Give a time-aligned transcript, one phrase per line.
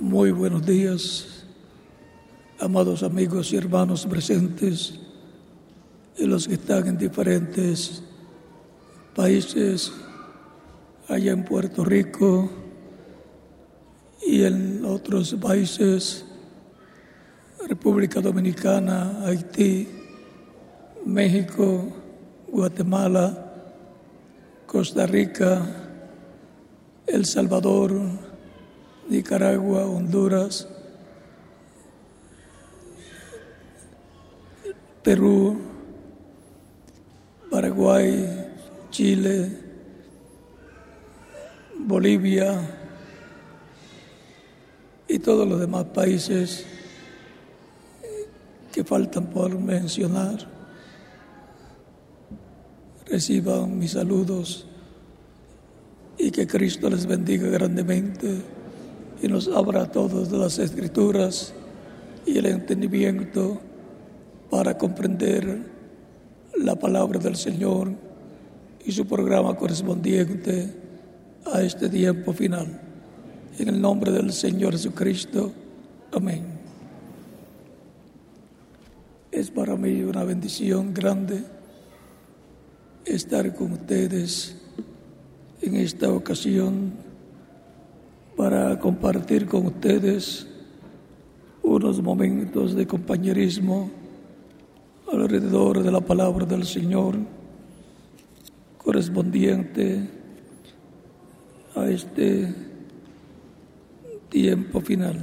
[0.00, 1.44] Muy buenos días,
[2.58, 4.98] amados amigos y hermanos presentes
[6.18, 8.02] y los que están en diferentes
[9.14, 9.92] países,
[11.08, 12.50] allá en Puerto Rico
[14.26, 16.24] y en otros países,
[17.68, 19.88] República Dominicana, Haití,
[21.06, 21.86] México,
[22.48, 23.52] Guatemala,
[24.66, 25.64] Costa Rica,
[27.06, 28.23] El Salvador,
[29.08, 30.68] Nicaragua, Honduras,
[35.02, 35.58] Perú,
[37.50, 38.48] Paraguay,
[38.90, 39.50] Chile,
[41.78, 42.58] Bolivia
[45.06, 46.64] y todos los demás países
[48.72, 50.38] que faltan por mencionar.
[53.06, 54.66] Reciban mis saludos
[56.16, 58.53] y que Cristo les bendiga grandemente
[59.24, 61.54] y nos abra todas las escrituras
[62.26, 63.58] y el entendimiento
[64.50, 65.62] para comprender
[66.58, 67.90] la palabra del Señor
[68.84, 70.70] y su programa correspondiente
[71.50, 72.82] a este tiempo final.
[73.58, 75.52] En el nombre del Señor Jesucristo.
[76.12, 76.44] Amén.
[79.32, 81.42] Es para mí una bendición grande
[83.06, 84.54] estar con ustedes
[85.62, 87.13] en esta ocasión
[88.36, 90.46] para compartir con ustedes
[91.62, 93.90] unos momentos de compañerismo
[95.12, 97.16] alrededor de la palabra del Señor
[98.78, 100.08] correspondiente
[101.74, 102.54] a este
[104.28, 105.16] tiempo final,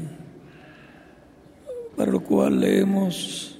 [1.95, 3.57] para lo cual leemos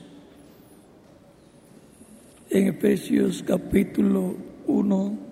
[2.50, 4.36] en Efesios capítulo
[4.68, 5.31] 1,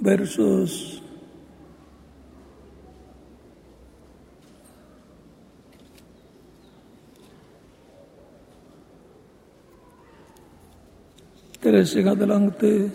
[0.00, 1.02] versos
[11.60, 12.90] tres en adelante.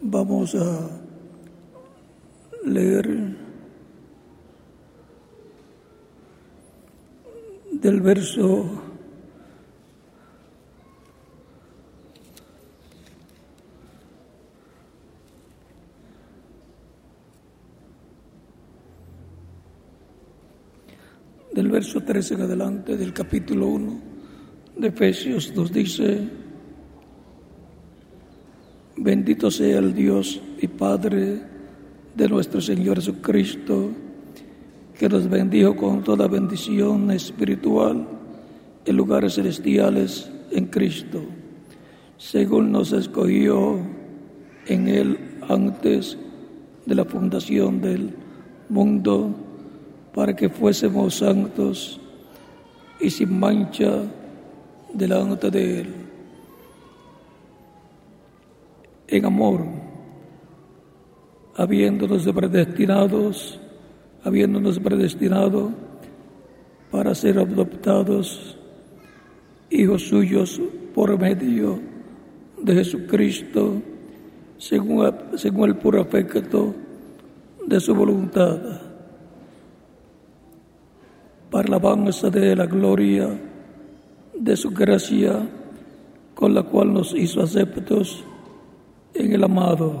[0.00, 0.88] Vamos a
[2.64, 3.36] leer
[7.82, 8.82] del verso
[21.54, 24.00] del verso 13 en adelante del capítulo 1
[24.78, 26.28] de Efesios nos dice,
[28.96, 31.40] bendito sea el Dios y Padre
[32.16, 33.92] de nuestro Señor Jesucristo,
[35.02, 38.06] que nos bendijo con toda bendición espiritual
[38.84, 41.20] en lugares celestiales en Cristo,
[42.18, 43.80] según nos escogió
[44.64, 46.16] en Él antes
[46.86, 48.14] de la fundación del
[48.68, 49.34] mundo,
[50.14, 52.00] para que fuésemos santos
[53.00, 54.04] y sin mancha
[54.94, 55.94] delante de Él.
[59.08, 59.64] En amor,
[61.56, 63.58] habiéndonos predestinados,
[64.24, 65.70] habiéndonos predestinado
[66.90, 68.56] para ser adoptados
[69.70, 70.60] hijos suyos
[70.94, 71.80] por medio
[72.62, 73.82] de Jesucristo,
[74.58, 76.74] según, según el puro afecto
[77.66, 78.58] de su voluntad,
[81.50, 83.28] para la alabanza de la gloria
[84.38, 85.48] de su gracia,
[86.34, 88.24] con la cual nos hizo aceptos
[89.14, 90.00] en el amado,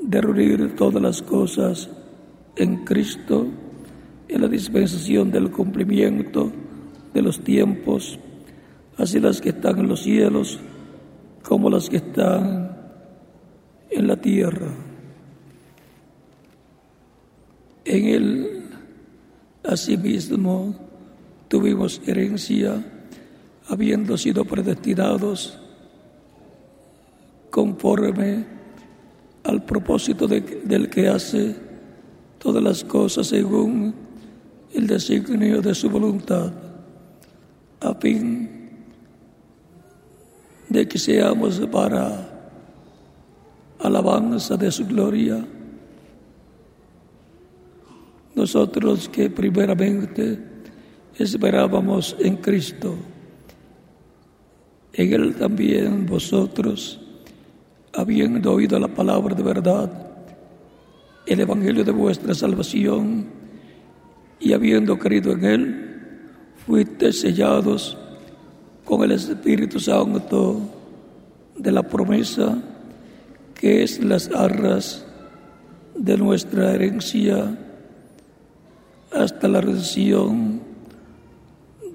[0.00, 1.88] de reunir todas las cosas
[2.56, 3.46] en Cristo,
[4.28, 6.50] en la dispensación del cumplimiento
[7.12, 8.18] de los tiempos,
[8.96, 10.58] así las que están en los cielos
[11.42, 12.76] como las que están
[13.90, 14.68] en la tierra.
[17.84, 18.62] En él,
[19.64, 20.74] asimismo,
[21.48, 22.84] tuvimos herencia,
[23.68, 25.58] habiendo sido predestinados
[27.50, 28.59] conforme
[29.44, 31.56] al propósito del que hace
[32.38, 33.94] todas las cosas según
[34.72, 36.52] el designio de su voluntad,
[37.80, 38.60] a fin
[40.68, 42.30] de que seamos para
[43.80, 45.44] alabanza de su gloria.
[48.34, 50.38] Nosotros que primeramente
[51.18, 52.94] esperábamos en Cristo,
[54.92, 56.99] en Él también vosotros,
[57.92, 59.90] habiendo oído la palabra de verdad,
[61.26, 63.26] el Evangelio de vuestra salvación,
[64.38, 65.90] y habiendo creído en Él,
[66.66, 67.96] fuiste sellados
[68.84, 70.60] con el Espíritu Santo
[71.56, 72.58] de la promesa,
[73.54, 75.06] que es las arras
[75.94, 77.56] de nuestra herencia
[79.12, 80.60] hasta la redención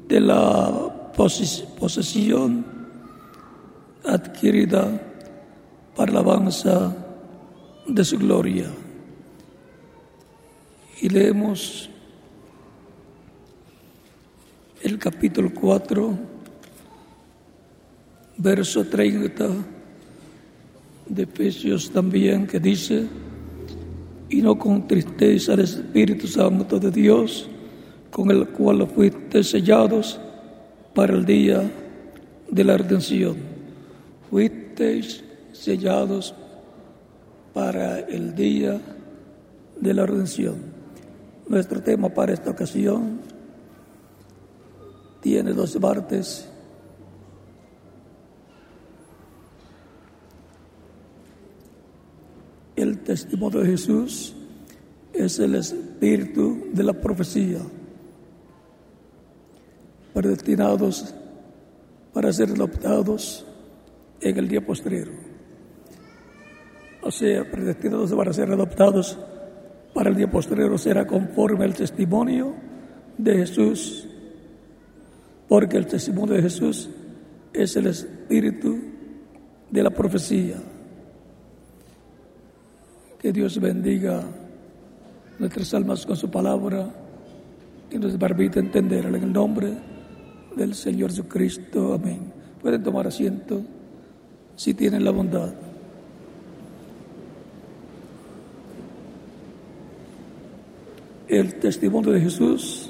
[0.07, 2.65] de la posesión
[4.03, 5.01] adquirida
[5.95, 6.95] para la alabanza
[7.87, 8.65] de su gloria.
[11.01, 11.89] Y leemos
[14.81, 16.17] el capítulo 4,
[18.37, 19.49] verso 30
[21.07, 23.07] de Efesios también, que dice,
[24.29, 27.49] y no con tristeza al Espíritu Santo de Dios,
[28.11, 30.19] con el cual fuiste sellados
[30.93, 31.69] para el día
[32.49, 33.35] de la redención.
[34.29, 35.24] Fuisteis
[35.55, 36.35] sellados
[37.53, 38.79] para el día
[39.79, 40.55] de la redención.
[41.47, 43.19] Nuestro tema para esta ocasión
[45.21, 46.49] tiene dos partes.
[52.75, 54.35] El testimonio de Jesús
[55.13, 57.59] es el espíritu de la profecía,
[60.13, 61.13] predestinados
[62.13, 63.45] para ser adoptados
[64.19, 65.24] en el día posterior.
[67.05, 69.15] O sea, predestinados para ser adoptados
[69.93, 72.55] para el día posterior será conforme al testimonio
[73.15, 74.07] de Jesús,
[75.47, 76.89] porque el testimonio de Jesús
[77.53, 78.79] es el espíritu
[79.69, 80.55] de la profecía.
[83.19, 84.23] Que Dios bendiga
[85.37, 86.89] nuestras almas con su palabra
[87.91, 89.73] y nos permita entenderla en el nombre
[90.55, 91.93] del Señor Jesucristo.
[91.93, 92.33] Amén.
[92.63, 93.61] Pueden tomar asiento
[94.55, 95.53] si tienen la bondad.
[101.35, 102.89] El testimonio de Jesús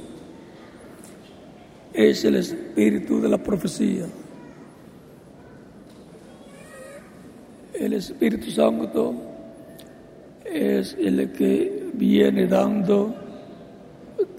[1.92, 4.06] es el espíritu de la profecía.
[7.74, 9.16] El Espíritu Santo
[10.46, 13.16] es el que viene dando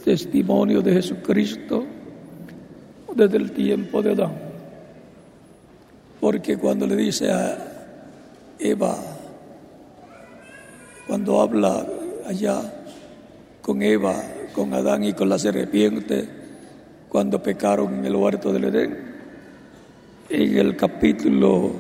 [0.05, 1.85] testimonio de Jesucristo
[3.13, 4.39] desde el tiempo de Adán.
[6.21, 7.59] Porque cuando le dice a
[8.57, 8.97] Eva,
[11.09, 11.85] cuando habla
[12.25, 12.76] allá
[13.67, 14.15] con Eva,
[14.53, 16.29] con Adán y con la serpiente,
[17.09, 18.97] cuando pecaron en el huerto del Edén,
[20.31, 21.73] en el capítulo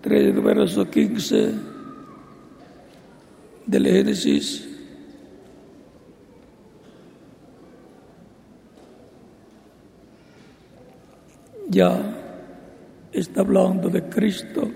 [0.00, 1.52] 3, verso 15,
[3.64, 4.68] del Génesis.
[11.68, 11.96] Ya
[13.12, 14.68] está hablando de Cristo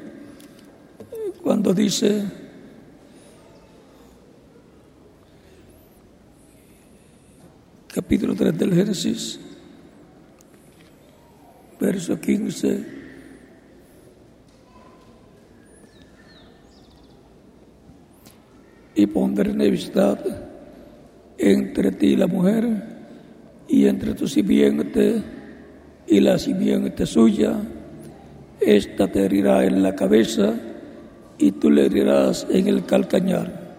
[1.43, 2.40] cuando dice
[8.11, 9.39] capítulo 3 del Génesis,
[11.79, 12.85] verso 15
[18.97, 20.19] y pondré enemistad
[21.39, 22.67] entre ti y la mujer
[23.69, 25.23] y entre tu simiente
[26.09, 27.55] y la simiente suya.
[28.61, 30.53] Esta te herirá en la cabeza
[31.39, 33.77] y tú le herirás en el calcañar.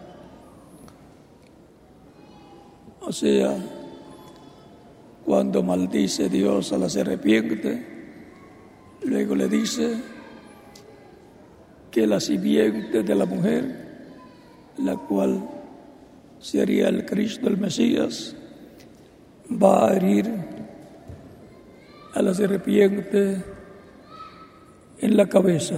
[3.02, 3.58] O sea,
[5.32, 7.88] cuando maldice Dios a la serpiente,
[9.06, 9.96] luego le dice
[11.90, 13.64] que la simiente de la mujer
[14.80, 15.42] la cual
[16.38, 18.36] sería el Cristo, el Mesías,
[19.50, 20.30] va a herir
[22.14, 23.42] a la serpiente
[25.00, 25.78] en la cabeza.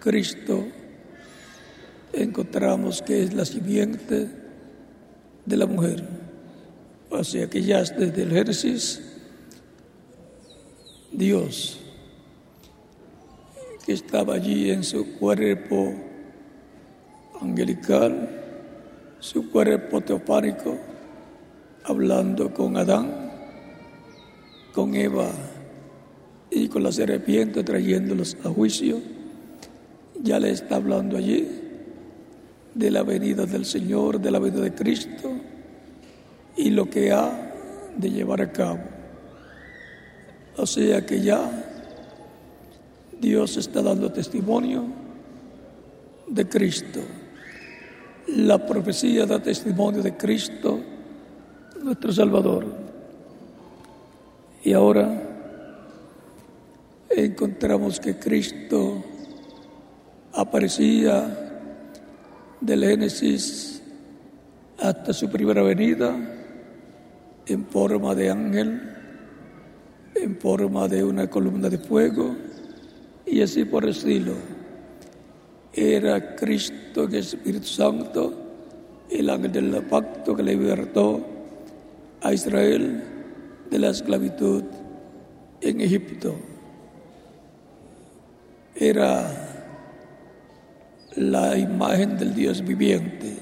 [0.00, 0.64] Cristo
[2.14, 4.47] encontramos que es la simiente
[5.48, 6.04] de la mujer.
[7.10, 9.00] O sea que ya desde el Génesis,
[11.10, 11.78] Dios
[13.84, 15.94] que estaba allí en su cuerpo
[17.40, 18.28] angelical,
[19.18, 20.76] su cuerpo teopánico,
[21.84, 23.30] hablando con Adán,
[24.74, 25.30] con Eva
[26.50, 29.00] y con la serpiente trayéndolos a juicio,
[30.22, 31.67] ya le está hablando allí
[32.74, 35.30] de la venida del Señor, de la venida de Cristo
[36.56, 37.52] y lo que ha
[37.96, 38.80] de llevar a cabo.
[40.56, 41.40] O sea que ya
[43.20, 44.84] Dios está dando testimonio
[46.26, 47.00] de Cristo.
[48.28, 50.80] La profecía da testimonio de Cristo,
[51.82, 52.66] nuestro Salvador.
[54.62, 55.22] Y ahora
[57.08, 59.02] encontramos que Cristo
[60.32, 61.47] aparecía
[62.60, 63.82] del Génesis
[64.78, 66.16] hasta su primera venida
[67.46, 68.80] en forma de ángel,
[70.14, 72.36] en forma de una columna de fuego
[73.26, 74.34] y así por el estilo.
[75.72, 78.34] Era Cristo el Espíritu Santo,
[79.10, 81.24] el ángel del pacto que libertó
[82.20, 83.02] a Israel
[83.70, 84.64] de la esclavitud
[85.60, 86.34] en Egipto.
[88.74, 89.47] Era
[91.16, 93.36] la imagen del Dios viviente,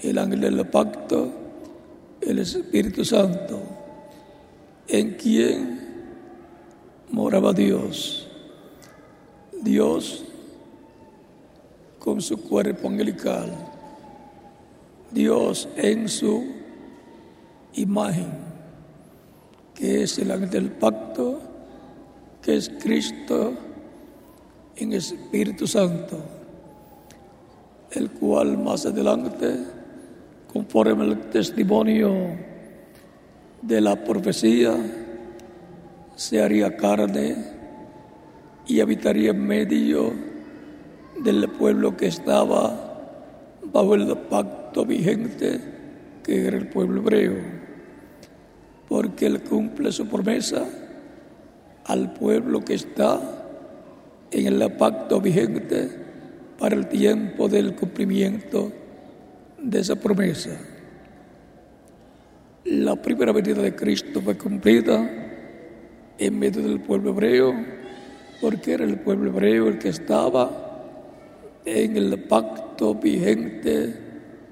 [0.00, 1.32] el ángel del pacto,
[2.20, 3.60] el Espíritu Santo,
[4.88, 5.80] en quien
[7.10, 8.28] moraba Dios.
[9.64, 10.24] Dios
[11.98, 13.50] con su cuerpo angelical,
[15.10, 16.44] Dios en su
[17.72, 18.30] imagen,
[19.74, 21.40] que es el ángel del pacto,
[22.42, 23.54] que es Cristo
[24.76, 26.18] en Espíritu Santo,
[27.96, 29.56] el cual más adelante,
[30.52, 32.12] conforme al testimonio
[33.62, 34.74] de la profecía,
[36.16, 37.36] se haría carne
[38.66, 40.12] y habitaría en medio
[41.22, 42.94] del pueblo que estaba
[43.72, 45.74] bajo el pacto vigente
[46.24, 47.34] que era el pueblo hebreo,
[48.88, 50.64] porque él cumple su promesa
[51.84, 53.20] al pueblo que está
[54.30, 56.03] en el pacto vigente
[56.58, 58.72] para el tiempo del cumplimiento
[59.60, 60.50] de esa promesa.
[62.64, 65.10] La primera venida de Cristo fue cumplida
[66.18, 67.54] en medio del pueblo hebreo
[68.40, 70.64] porque era el pueblo hebreo el que estaba
[71.64, 73.94] en el pacto vigente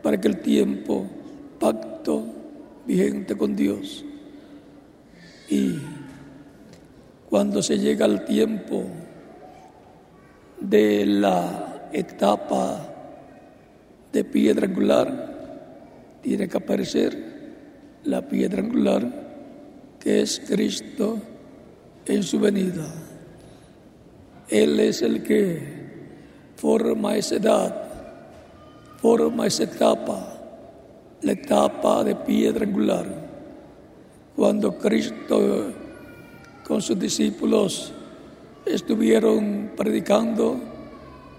[0.03, 1.07] para aquel tiempo,
[1.59, 2.25] pacto
[2.87, 4.05] vigente con Dios.
[5.49, 5.79] Y
[7.29, 8.85] cuando se llega al tiempo
[10.61, 12.89] de la etapa
[14.13, 17.33] de piedra angular, tiene que aparecer
[18.05, 19.23] la piedra angular
[19.99, 21.19] que es Cristo
[22.07, 22.87] en su venida.
[24.49, 25.61] Él es el que
[26.57, 27.83] forma esa edad,
[29.01, 30.29] forma esa etapa,
[31.23, 33.07] la etapa de piedra angular.
[34.35, 35.73] Cuando Cristo
[36.65, 37.93] con sus discípulos
[38.67, 40.72] estuvieron predicando,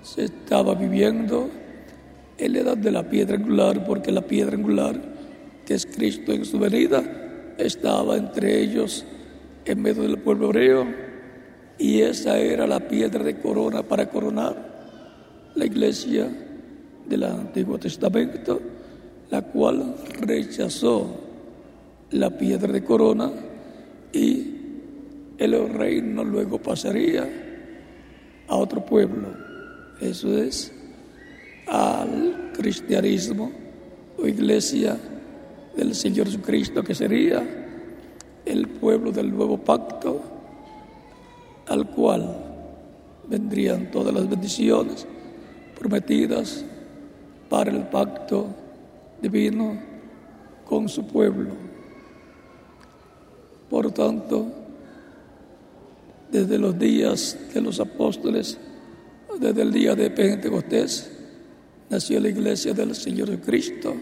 [0.04, 1.50] se estaba viviendo
[2.38, 5.00] en la edad de la piedra angular, porque la piedra angular,
[5.66, 7.04] que es Cristo en su venida,
[7.58, 9.06] estaba entre ellos
[9.66, 10.86] en medio del pueblo hebreo
[11.78, 14.74] y esa era la piedra de corona para coronar
[15.56, 16.28] la iglesia
[17.08, 18.60] del Antiguo Testamento,
[19.30, 21.22] la cual rechazó
[22.12, 23.32] la piedra de corona
[24.12, 24.54] y
[25.38, 27.28] el reino luego pasaría
[28.48, 29.43] a otro pueblo.
[30.04, 30.70] Eso es
[31.66, 33.50] al cristianismo
[34.22, 34.98] o iglesia
[35.78, 37.42] del Señor Jesucristo, que sería
[38.46, 40.22] el pueblo del nuevo pacto
[41.68, 42.36] al cual
[43.30, 45.08] vendrían todas las bendiciones
[45.80, 46.66] prometidas
[47.50, 48.48] para el pacto
[49.22, 49.80] divino
[50.66, 51.52] con su pueblo.
[53.70, 54.48] Por tanto,
[56.30, 58.60] desde los días de los apóstoles,
[59.40, 61.10] desde el día de Pentecostés,
[61.90, 63.96] nació la iglesia del Señor Cristo,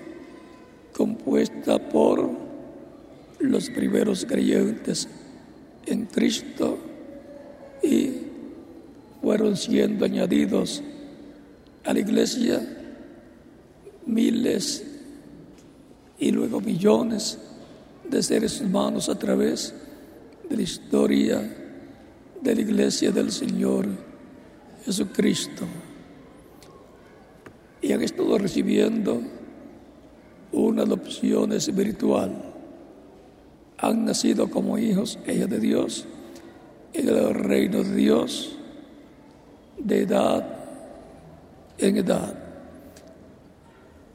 [0.93, 2.29] compuesta por
[3.39, 5.07] los primeros creyentes
[5.85, 6.77] en Cristo
[7.81, 8.11] y
[9.21, 10.83] fueron siendo añadidos
[11.83, 12.61] a la iglesia
[14.05, 14.83] miles
[16.19, 17.39] y luego millones
[18.09, 19.73] de seres humanos a través
[20.49, 21.57] de la historia
[22.41, 24.10] de la iglesia del Señor
[24.85, 25.65] Jesucristo.
[27.81, 29.21] Y han estado recibiendo
[30.51, 32.31] una adopción espiritual.
[33.77, 36.05] Han nacido como hijos, ellos de Dios
[36.93, 38.57] en el reino de Dios
[39.77, 40.45] de edad
[41.77, 42.35] en edad.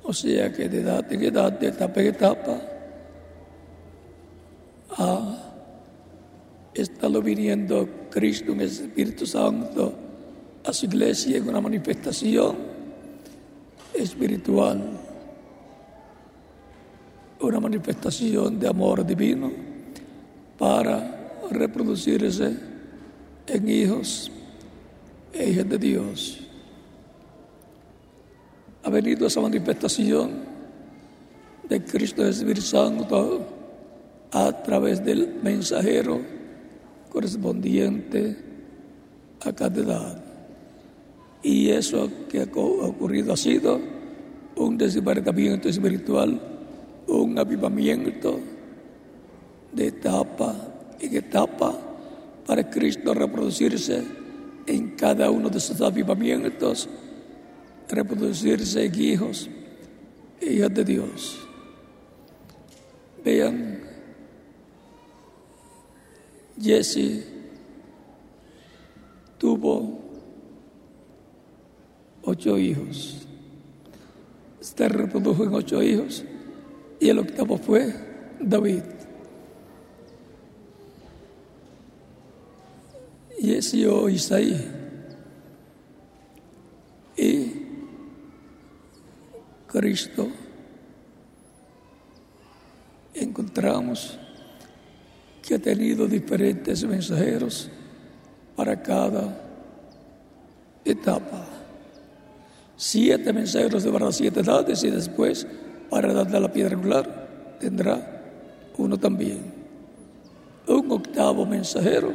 [0.02, 2.60] O sea que de edad en edad, de etapa en etapa,
[4.98, 5.52] ha
[6.74, 10.05] estado viniendo Cristo el Espíritu Santo
[10.66, 12.56] a su iglesia en una manifestación
[13.94, 14.82] espiritual,
[17.40, 19.52] una manifestación de amor divino
[20.58, 22.52] para reproducirse
[23.46, 24.30] en hijos
[25.32, 26.40] e hijas de Dios.
[28.82, 30.30] Ha venido esa manifestación
[31.68, 33.46] de Cristo Espíritu Santo
[34.32, 36.20] a través del mensajero
[37.08, 38.36] correspondiente
[39.44, 40.25] a cada edad.
[41.46, 43.78] Y eso que ha ocurrido ha sido
[44.56, 46.40] un desbarcamiento espiritual,
[47.06, 48.40] un avivamiento
[49.72, 50.56] de etapa
[50.98, 51.72] en etapa
[52.44, 54.02] para Cristo reproducirse
[54.66, 56.88] en cada uno de esos avivamientos,
[57.88, 59.48] reproducirse en hijos
[60.40, 61.38] hijas de Dios.
[63.24, 63.82] Vean
[66.60, 67.24] Jesse
[69.38, 70.05] tuvo
[72.26, 73.26] ocho hijos.
[74.60, 76.24] Se reprodujo en ocho hijos
[77.00, 77.94] y el octavo fue
[78.40, 78.82] David.
[83.40, 84.72] Jesse o Isaí.
[87.16, 87.52] Y
[89.68, 90.28] Cristo
[93.14, 94.18] encontramos
[95.42, 97.70] que ha tenido diferentes mensajeros
[98.56, 99.40] para cada
[100.84, 101.55] etapa.
[102.76, 105.46] Siete mensajeros para siete edades y después,
[105.88, 108.22] para de la piedra angular, tendrá
[108.76, 109.52] uno también.
[110.66, 112.12] Un octavo mensajero,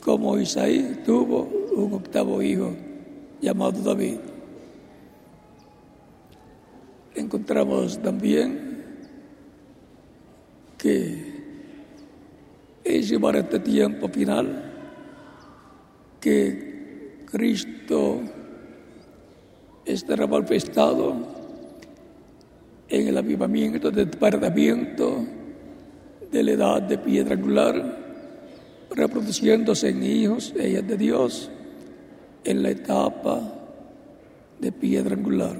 [0.00, 1.42] como Isaí tuvo
[1.76, 2.74] un octavo hijo
[3.42, 4.18] llamado David.
[7.14, 8.84] Encontramos también
[10.78, 11.40] que
[12.82, 14.72] es llevar este tiempo final
[16.20, 18.22] que Cristo
[19.92, 21.14] estará manifestado
[22.88, 25.24] en el avivamiento del perdimiento
[26.30, 27.98] de la edad de piedra angular,
[28.90, 31.50] reproduciéndose en hijos e hijas de Dios
[32.44, 33.40] en la etapa
[34.60, 35.56] de piedra angular.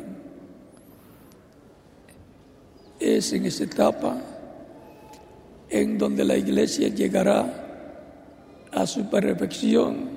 [2.98, 4.16] Es en esa etapa
[5.70, 7.66] en donde la iglesia llegará
[8.72, 10.10] a su perfección,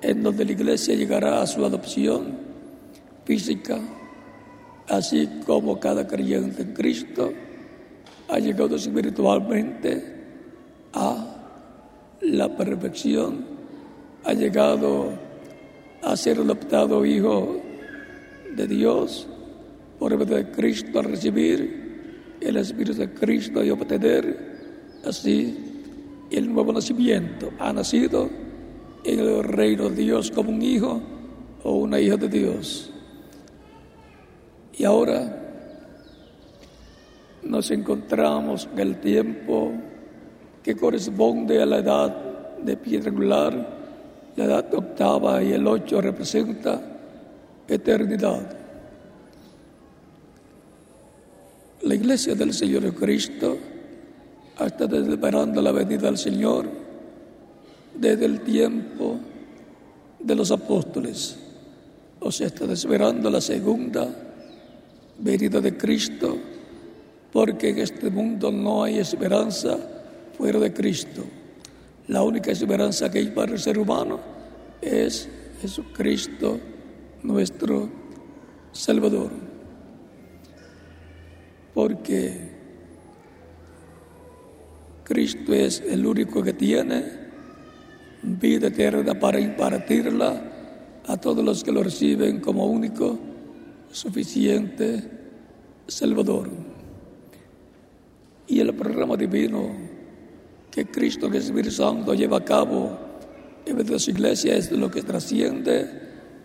[0.00, 2.43] en donde la iglesia llegará a su adopción
[3.24, 3.78] física,
[4.88, 7.32] así como cada creyente en Cristo
[8.28, 10.02] ha llegado espiritualmente
[10.92, 11.36] a
[12.20, 13.44] la perfección,
[14.24, 15.10] ha llegado
[16.02, 17.60] a ser adoptado hijo
[18.54, 19.26] de Dios
[19.98, 24.54] por medio de Cristo a recibir el Espíritu de Cristo y obtener
[25.04, 25.54] Así,
[26.30, 28.30] el nuevo nacimiento ha nacido
[29.04, 31.02] en el reino de Dios como un hijo
[31.62, 32.93] o una hija de Dios.
[34.76, 35.44] Y ahora
[37.44, 39.72] nos encontramos en el tiempo
[40.62, 43.68] que corresponde a la edad de piedra angular,
[44.36, 46.80] la edad octava y el ocho representa
[47.68, 48.56] eternidad.
[51.82, 53.58] La iglesia del Señor Cristo
[54.56, 56.66] hasta esperando la venida del Señor
[57.94, 59.18] desde el tiempo
[60.18, 61.38] de los apóstoles.
[62.20, 64.23] O sea, está esperando la segunda
[65.18, 66.38] venida de Cristo,
[67.32, 69.78] porque en este mundo no hay esperanza
[70.36, 71.24] fuera de Cristo.
[72.08, 74.20] La única esperanza que hay para el ser humano
[74.80, 75.28] es
[75.60, 76.60] Jesucristo,
[77.22, 77.88] nuestro
[78.72, 79.30] Salvador.
[81.72, 82.52] Porque
[85.04, 87.04] Cristo es el único que tiene
[88.22, 90.42] vida eterna para impartirla
[91.06, 93.18] a todos los que lo reciben como único,
[93.94, 95.02] suficiente
[95.86, 96.50] Salvador.
[98.48, 99.70] Y el programa divino
[100.70, 102.98] que Cristo, que Espíritu Santo, lleva a cabo
[103.64, 105.88] en su iglesia es lo que trasciende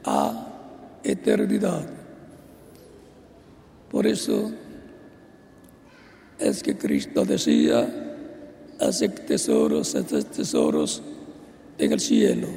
[0.05, 1.85] a eternidad.
[3.89, 4.51] Por eso
[6.37, 8.15] es que Cristo decía,
[8.79, 11.01] hace tesoros, hace tesoros
[11.79, 12.47] en el cielo.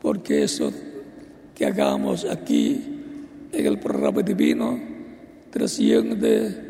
[0.00, 0.72] Porque eso
[1.54, 2.97] que hagamos aquí
[3.52, 4.78] en el programa divino
[5.50, 6.68] trasciende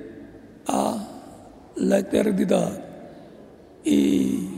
[0.67, 1.09] a
[1.77, 2.85] la eternidad.
[3.85, 4.49] Y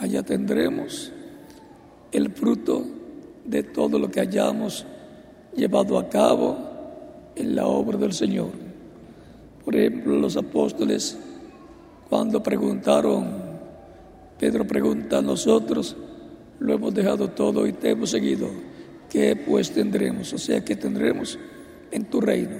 [0.00, 1.12] allá tendremos
[2.10, 2.84] el fruto
[3.44, 4.86] de todo lo que hayamos
[5.56, 6.56] llevado a cabo
[7.36, 8.50] en la obra del Señor.
[9.64, 11.18] Por ejemplo, los apóstoles
[12.12, 13.24] Cuando preguntaron,
[14.38, 15.96] Pedro pregunta a nosotros,
[16.58, 18.48] lo hemos dejado todo y te hemos seguido.
[19.12, 20.32] ¿Qué pues tendremos?
[20.32, 21.38] O sea, ¿qué tendremos
[21.90, 22.56] en tu reino?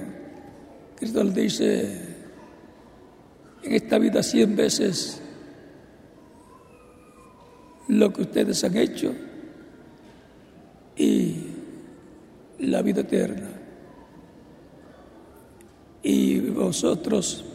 [0.97, 1.99] Cristo le dice,
[3.63, 5.23] en esta vida cien veces
[7.89, 9.15] lo que ustedes han hecho
[10.95, 11.37] y
[12.59, 13.49] la vida eterna.
[16.03, 17.47] Y vosotros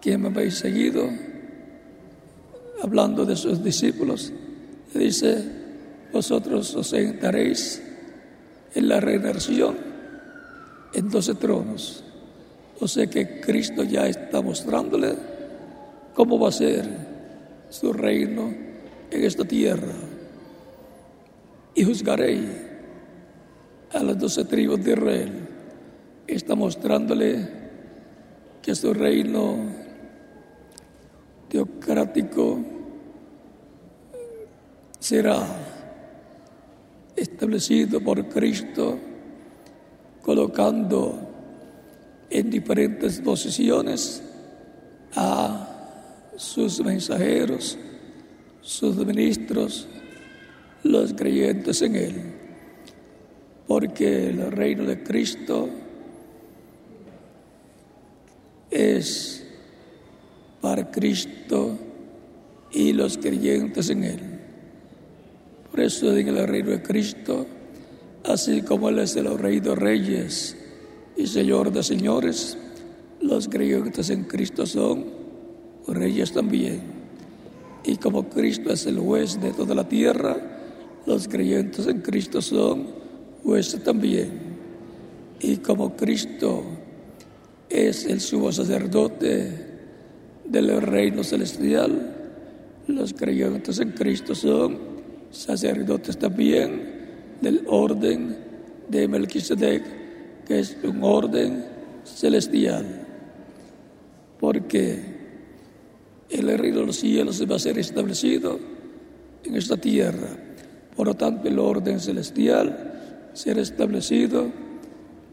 [0.00, 1.10] que me habéis seguido,
[2.80, 4.32] hablando de sus discípulos,
[4.94, 5.57] dice,
[6.12, 7.82] vosotros os sentaréis
[8.74, 9.76] en la redención
[10.92, 12.04] en doce tronos.
[12.80, 15.14] O sea que Cristo ya está mostrándole
[16.14, 16.86] cómo va a ser
[17.70, 18.54] su reino
[19.10, 19.94] en esta tierra.
[21.74, 22.40] Y juzgaré
[23.92, 25.48] a las doce tribus de Israel.
[26.26, 27.48] Está mostrándole
[28.62, 29.56] que su reino
[31.48, 32.58] teocrático
[34.98, 35.67] será
[37.20, 38.98] establecido por Cristo
[40.22, 41.18] colocando
[42.30, 44.22] en diferentes posiciones
[45.14, 45.68] a
[46.36, 47.78] sus mensajeros,
[48.60, 49.88] sus ministros,
[50.82, 52.14] los creyentes en Él.
[53.66, 55.68] Porque el reino de Cristo
[58.70, 59.46] es
[60.60, 61.78] para Cristo
[62.70, 64.37] y los creyentes en Él.
[65.78, 67.46] En el reino de Cristo,
[68.24, 70.56] así como Él es el rey de reyes
[71.16, 72.58] y Señor de señores,
[73.20, 75.04] los creyentes en Cristo son
[75.86, 76.80] reyes también.
[77.84, 80.36] Y como Cristo es el juez de toda la tierra,
[81.06, 82.88] los creyentes en Cristo son
[83.44, 84.32] jueces también.
[85.38, 86.64] Y como Cristo
[87.68, 89.64] es el sumo sacerdote
[90.44, 92.16] del reino celestial.
[92.88, 94.97] Los creyentes en Cristo son
[95.30, 96.98] sacerdotes también
[97.40, 98.36] del orden
[98.88, 99.84] de Melquisedec,
[100.46, 101.64] que es un orden
[102.04, 103.06] celestial.
[104.40, 105.18] Porque
[106.30, 108.58] el reino de los cielos va a ser establecido
[109.44, 110.28] en esta tierra.
[110.96, 114.50] Por lo tanto, el orden celestial será establecido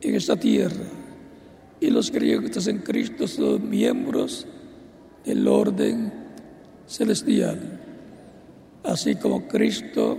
[0.01, 0.85] en esta tierra.
[1.79, 4.47] Y los creyentes en Cristo son miembros
[5.25, 6.13] el orden
[6.87, 7.84] celestial.
[8.85, 10.15] Así como Cristo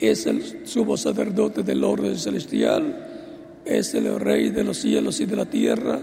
[0.00, 5.36] es el sumo sacerdote del orden celestial, es el rey de los cielos y de
[5.36, 6.00] la tierra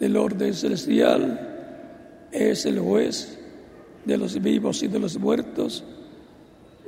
[0.00, 3.38] del orden celestial, es el juez
[4.06, 5.84] de los vivos y de los muertos,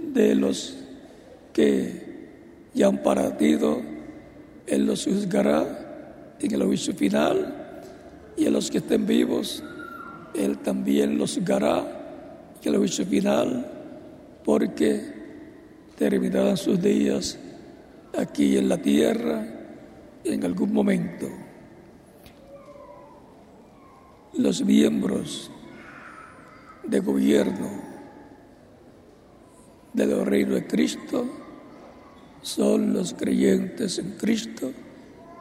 [0.01, 0.77] de los
[1.53, 3.83] que ya han partido,
[4.67, 7.85] Él los juzgará en el juicio final
[8.39, 9.63] y a los que estén vivos,
[10.35, 12.00] Él también los juzgará
[12.63, 13.67] y el juicio final,
[14.45, 15.01] porque
[15.97, 17.39] terminarán sus días
[18.17, 19.47] aquí en la tierra
[20.25, 21.29] en algún momento.
[24.35, 25.51] Los miembros
[26.85, 27.69] de gobierno
[29.93, 31.27] del reino de Cristo
[32.43, 34.73] son los creyentes en Cristo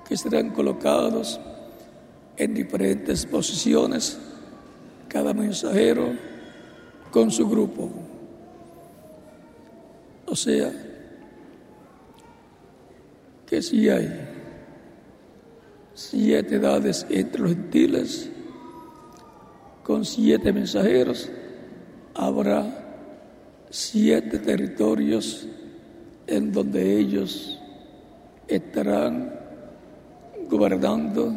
[0.07, 1.39] que serán colocados
[2.35, 4.17] en diferentes posiciones,
[5.07, 6.28] cada mensajero
[7.11, 7.89] con su grupo.
[10.25, 10.71] O sea,
[13.47, 14.27] que si hay
[15.95, 18.29] siete edades entre los gentiles,
[19.83, 21.29] con siete mensajeros,
[22.13, 22.63] habrá
[23.71, 25.47] siete territorios
[26.27, 27.59] en donde ellos
[28.47, 29.33] estarán
[30.47, 31.33] gobernando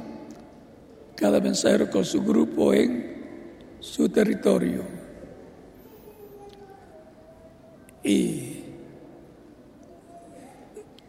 [1.17, 5.02] cada mensajero con su grupo en su territorio.
[8.05, 8.65] Y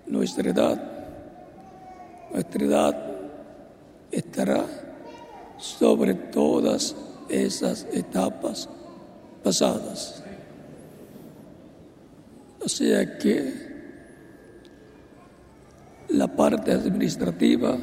[0.07, 0.81] nuestra edad,
[2.31, 3.11] nuestra edad
[4.11, 4.65] estará
[5.57, 6.95] sobre todas
[7.29, 8.69] esas etapas
[9.43, 10.23] pasadas.
[12.63, 13.73] O sea que
[16.09, 17.77] la parte administrativa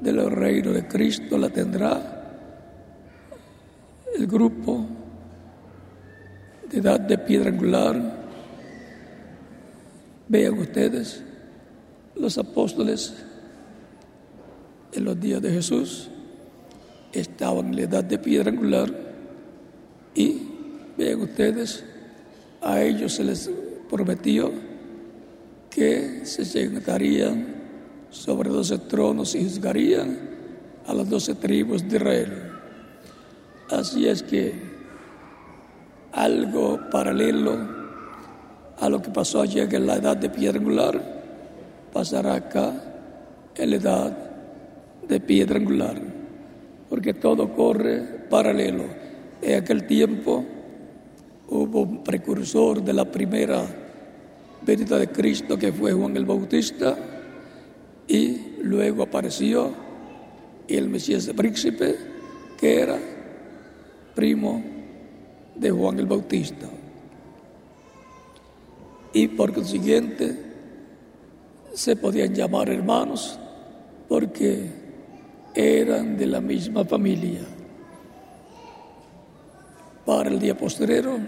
[0.00, 2.22] del reino de Cristo la tendrá
[4.16, 4.86] el grupo
[6.78, 8.24] edad de piedra angular.
[10.28, 11.22] Vean ustedes,
[12.16, 13.14] los apóstoles
[14.92, 16.08] en los días de Jesús
[17.12, 18.92] estaban en la edad de piedra angular
[20.14, 20.42] y
[20.96, 21.84] vean ustedes,
[22.60, 23.50] a ellos se les
[23.90, 24.50] prometió
[25.70, 27.54] que se sentarían
[28.10, 30.16] sobre doce tronos y juzgarían
[30.86, 32.32] a las doce tribus de Israel.
[33.70, 34.73] Así es que
[36.14, 37.58] algo paralelo
[38.78, 41.14] a lo que pasó ayer en la edad de piedra angular
[41.92, 42.72] pasará acá
[43.56, 44.18] en la edad
[45.06, 45.96] de piedra angular,
[46.90, 48.84] porque todo corre paralelo.
[49.40, 50.44] En aquel tiempo
[51.48, 53.64] hubo un precursor de la primera
[54.62, 56.96] venida de Cristo que fue Juan el Bautista
[58.08, 59.70] y luego apareció
[60.66, 61.94] el Mesías Príncipe
[62.58, 62.98] que era
[64.14, 64.73] primo
[65.54, 66.68] de Juan el Bautista.
[69.12, 70.36] Y por consiguiente
[71.72, 73.38] se podían llamar hermanos
[74.08, 74.70] porque
[75.54, 77.40] eran de la misma familia.
[80.04, 81.18] Para el día postrero,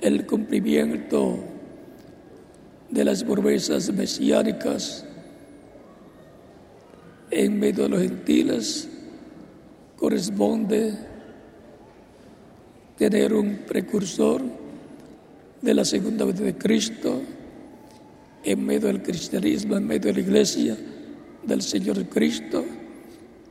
[0.00, 1.38] el cumplimiento
[2.90, 5.06] de las promesas mesiánicas
[7.30, 8.88] en medio de los gentiles
[9.96, 11.11] corresponde
[13.10, 14.40] tener un precursor
[15.60, 17.20] de la segunda vez de Cristo
[18.44, 20.76] en medio del cristianismo, en medio de la iglesia
[21.42, 22.64] del Señor Cristo,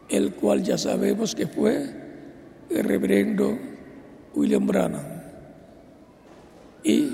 [0.07, 1.85] el cual ya sabemos que fue
[2.69, 3.57] el reverendo
[4.35, 5.03] William Branham.
[6.85, 7.09] Y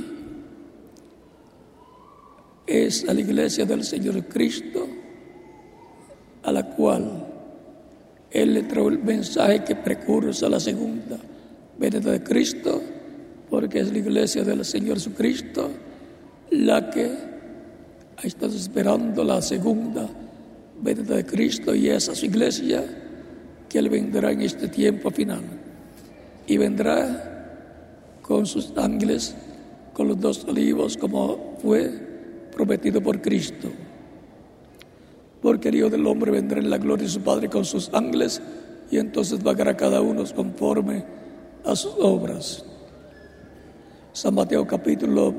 [2.68, 4.88] es a la iglesia del Señor Cristo
[6.44, 7.26] a la cual
[8.30, 11.18] Él le trajo el mensaje que precursa la segunda
[11.78, 12.82] venida de Cristo,
[13.50, 15.70] porque es la iglesia del Señor Jesucristo
[16.50, 17.12] la que
[18.18, 20.10] ha estado esperando la segunda
[20.82, 22.84] venida de Cristo y es a su iglesia
[23.70, 25.42] que Él vendrá en este tiempo final.
[26.48, 29.36] Y vendrá con sus ángeles,
[29.94, 31.92] con los dos olivos, como fue
[32.52, 33.70] prometido por Cristo
[35.42, 38.42] porque el Hijo del Hombre vendrá en la gloria de su Padre con sus ángeles
[38.90, 41.06] y entonces pagará cada uno conforme
[41.68, 42.64] a sus obras.
[44.14, 45.36] San Mateo capítulo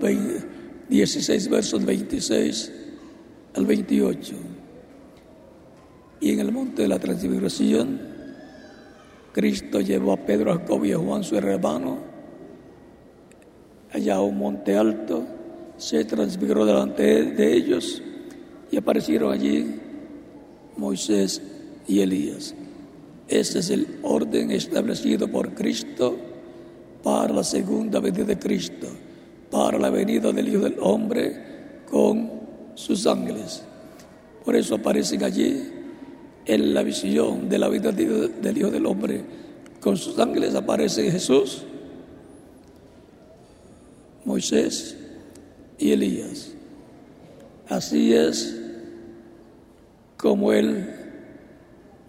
[0.88, 2.72] 16 versos 26
[3.54, 4.34] al 28.
[6.20, 8.00] Y en el monte de la transfiguración,
[9.32, 11.98] Cristo llevó a Pedro, a Jacob y a Juan su hermano
[13.92, 15.24] allá a un monte alto,
[15.78, 18.02] se transfiguró delante de ellos
[18.70, 19.80] y aparecieron allí
[20.76, 21.40] Moisés
[21.86, 22.54] y Elías.
[23.28, 26.16] Este es el orden establecido por Cristo
[27.02, 28.86] para la segunda venida de Cristo,
[29.50, 32.30] para la venida del Hijo del Hombre con
[32.74, 33.62] sus ángeles.
[34.44, 35.62] Por eso aparecen allí
[36.46, 39.24] en la visión de la vida del Hijo del Hombre
[39.80, 41.62] con sus ángeles aparece Jesús,
[44.24, 44.96] Moisés
[45.78, 46.52] y Elías.
[47.68, 48.60] Así es
[50.16, 50.97] como Él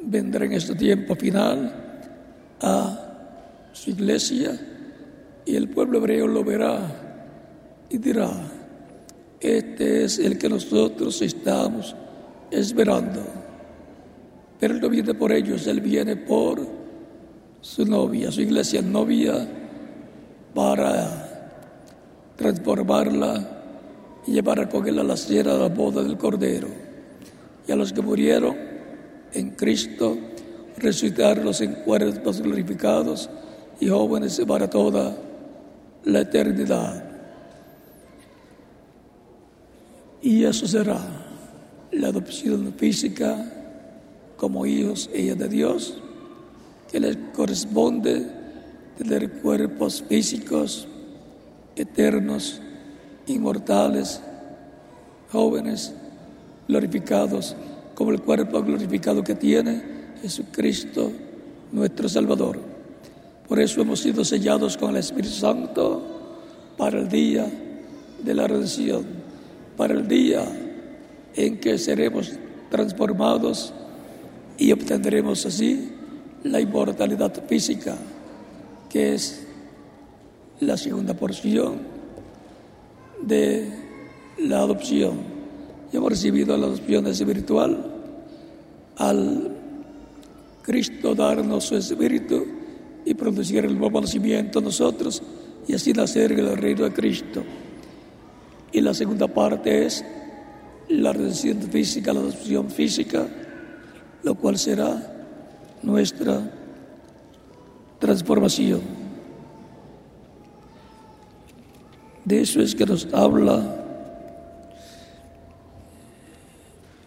[0.03, 1.73] vendrá en este tiempo final
[2.61, 4.59] a su iglesia
[5.45, 7.09] y el pueblo hebreo lo verá
[7.89, 8.29] y dirá,
[9.39, 11.95] este es el que nosotros estamos
[12.51, 13.23] esperando.
[14.59, 16.59] Pero Él no viene por ellos, Él viene por
[17.61, 19.47] su novia, su iglesia novia,
[20.53, 21.29] para
[22.35, 23.59] transformarla
[24.27, 26.67] y llevar a con a la sierra de la boda del Cordero
[27.67, 28.68] y a los que murieron
[29.33, 30.17] en Cristo,
[30.77, 33.29] resucitarlos en cuerpos glorificados
[33.79, 35.15] y jóvenes para toda
[36.03, 37.03] la eternidad.
[40.21, 40.99] Y eso será
[41.91, 43.51] la adopción física
[44.37, 45.97] como hijos ella de Dios,
[46.91, 48.25] que les corresponde
[48.97, 50.87] tener cuerpos físicos
[51.75, 52.61] eternos,
[53.27, 54.21] inmortales,
[55.31, 55.93] jóvenes
[56.67, 57.55] glorificados
[57.99, 59.81] como el cuerpo glorificado que tiene
[60.21, 61.11] Jesucristo
[61.73, 62.57] nuestro Salvador.
[63.45, 66.01] Por eso hemos sido sellados con el Espíritu Santo
[66.77, 67.45] para el día
[68.23, 69.03] de la redención,
[69.75, 70.45] para el día
[71.35, 72.31] en que seremos
[72.69, 73.73] transformados
[74.57, 75.91] y obtendremos así
[76.43, 77.97] la inmortalidad física,
[78.89, 79.45] que es
[80.61, 81.79] la segunda porción
[83.21, 83.69] de
[84.37, 85.38] la adopción
[85.91, 87.99] y hemos recibido la adopción espiritual
[88.97, 89.55] al
[90.61, 92.45] Cristo darnos su espíritu
[93.05, 95.21] y producir el nuevo nacimiento en nosotros
[95.67, 97.43] y así nacer en el reino de Cristo.
[98.71, 100.05] Y la segunda parte es
[100.89, 103.27] la redención física, la adopción física,
[104.23, 105.27] lo cual será
[105.81, 106.51] nuestra
[107.99, 108.81] transformación.
[112.25, 113.78] De eso es que nos habla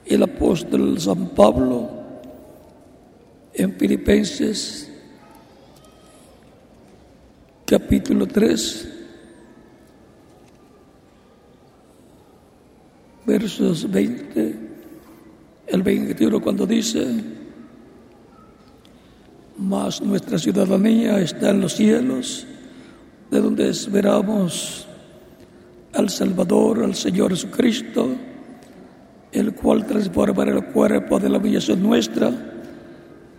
[0.07, 1.89] el apóstol San Pablo
[3.55, 4.93] en Filipenses
[7.73, 8.89] capítulo 3,
[13.25, 14.57] versos 20,
[15.69, 17.07] el 21 cuando dice,
[19.57, 22.47] mas nuestra ciudadanía está en los cielos,
[23.31, 24.87] de donde esperamos
[25.95, 28.09] al Salvador, al Señor Jesucristo,
[29.33, 32.31] el cual transforma el cuerpo de la humillación nuestra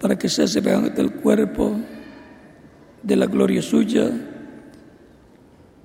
[0.01, 1.75] para que sea semejante el cuerpo
[3.03, 4.09] de la gloria suya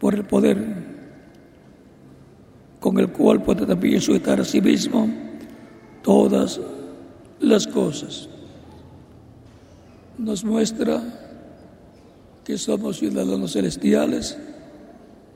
[0.00, 0.88] por el poder
[2.80, 5.08] con el cual puede también sujetar a sí mismo
[6.02, 6.60] todas
[7.40, 8.28] las cosas.
[10.16, 11.02] Nos muestra
[12.44, 14.38] que somos ciudadanos celestiales,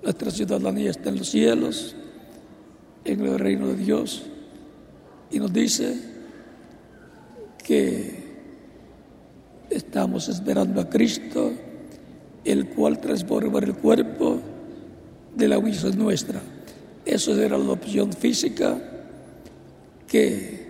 [0.02, 1.94] nuestra ciudadanía está en los cielos,
[3.04, 4.24] en el reino de Dios,
[5.32, 5.96] y nos dice
[7.64, 8.22] que
[9.70, 11.52] estamos esperando a Cristo,
[12.44, 14.40] el cual transforma el cuerpo
[15.34, 16.40] de la vida nuestra.
[17.04, 18.76] Eso era la opción física
[20.06, 20.62] que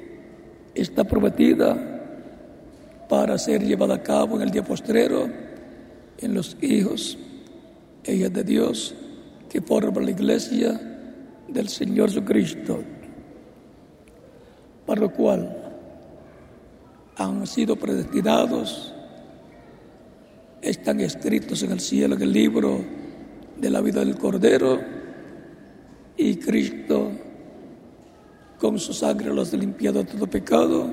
[0.74, 1.92] está prometida
[3.08, 5.28] para ser llevada a cabo en el día postrero
[6.18, 7.18] en los hijos
[8.04, 8.94] e hijas de Dios
[9.50, 10.80] que forman la iglesia
[11.48, 12.82] del Señor Jesucristo,
[14.86, 15.56] para lo cual
[17.16, 18.92] han sido predestinados,
[20.60, 22.80] están escritos en el cielo, en el libro
[23.58, 24.80] de la vida del Cordero,
[26.16, 27.10] y Cristo
[28.58, 30.88] con su sangre los ha limpiado de todo pecado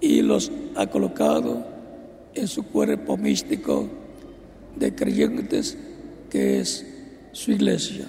[0.00, 1.66] y los ha colocado
[2.34, 3.88] en su cuerpo místico
[4.76, 5.76] de creyentes
[6.30, 6.86] que es
[7.32, 8.06] su iglesia.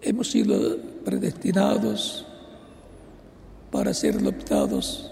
[0.00, 2.26] Hemos sido predestinados
[3.70, 5.08] para ser adoptados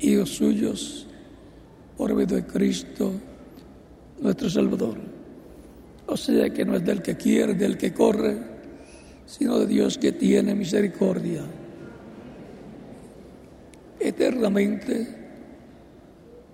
[0.00, 1.06] hijos suyos
[1.98, 3.12] por medio de Cristo,
[4.18, 4.96] nuestro Salvador.
[6.06, 8.38] O sea que no es del que quiere, del que corre,
[9.26, 11.42] sino de Dios que tiene misericordia.
[14.00, 15.06] Eternamente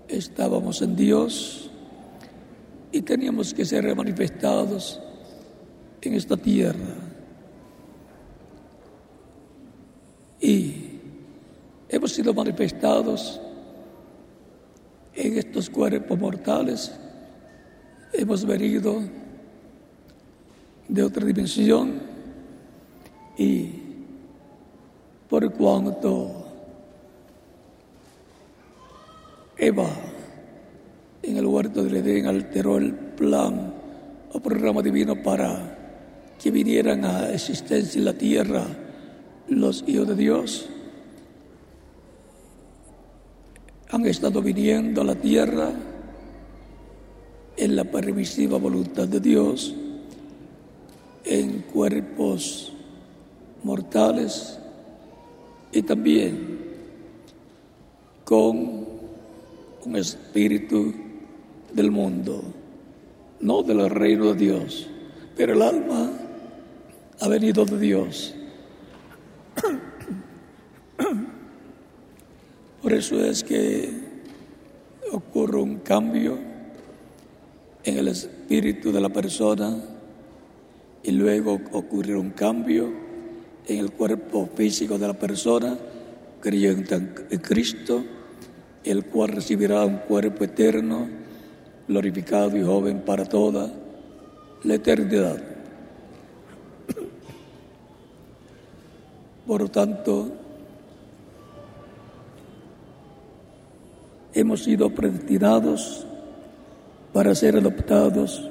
[0.09, 1.71] estábamos en Dios
[2.91, 5.01] y teníamos que ser manifestados
[6.03, 6.98] en esta tierra.
[10.49, 10.75] Y
[11.91, 13.39] hemos sido manifestados
[15.15, 16.91] en estos cuerpos mortales.
[18.15, 19.03] Hemos venido
[20.89, 22.01] de otra dimensión
[23.37, 23.73] y
[25.29, 26.47] por cuanto
[29.55, 29.91] Eva
[31.25, 33.75] en el huerto del Edén alteró el plan
[34.33, 35.77] o programa divino para
[36.43, 38.88] que vinieran a existencia en la tierra
[39.49, 40.69] los hijos de Dios.
[43.91, 45.73] Han estado viniendo a la tierra
[47.57, 49.75] en la permisiva voluntad de Dios
[51.25, 52.73] en cuerpos
[53.65, 54.59] mortales
[55.73, 56.59] y también
[58.25, 58.87] con
[59.85, 60.93] un espíritu
[61.73, 62.43] del mundo,
[63.41, 64.89] no del reino de Dios,
[65.37, 66.11] pero el alma
[67.21, 68.35] ha venido de Dios.
[72.83, 73.91] Por eso es que
[75.13, 76.39] ocurre un cambio
[77.85, 79.77] en el espíritu de la persona
[81.03, 82.93] y luego ocurre un cambio
[83.67, 85.79] en el cuerpo físico de la persona
[86.41, 88.05] creyente en Cristo,
[88.85, 91.09] el cual recibirá un cuerpo eterno,
[91.87, 93.73] glorificado y joven para toda
[94.63, 95.58] la eternidad.
[99.49, 100.31] Por tanto,
[104.35, 106.07] hemos sido predestinados
[107.15, 108.47] para ser adoptados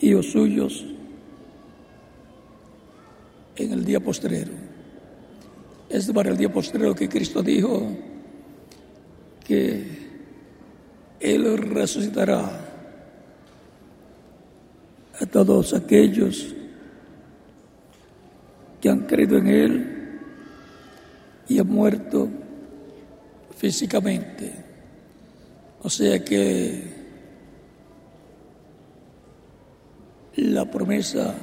[0.00, 0.84] hijos suyos
[3.56, 4.52] en el día postrero.
[5.88, 7.88] Es para el día postrero que Cristo dijo
[9.46, 9.82] que
[11.20, 12.60] Él resucitará
[15.18, 16.54] a todos aquellos
[18.84, 20.20] que han creído en Él
[21.48, 22.28] y han muerto
[23.56, 24.52] físicamente.
[25.82, 26.82] O sea que
[30.36, 31.34] la promesa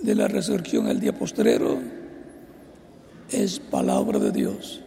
[0.00, 1.80] de la resurrección el día postrero
[3.30, 4.80] es palabra de Dios.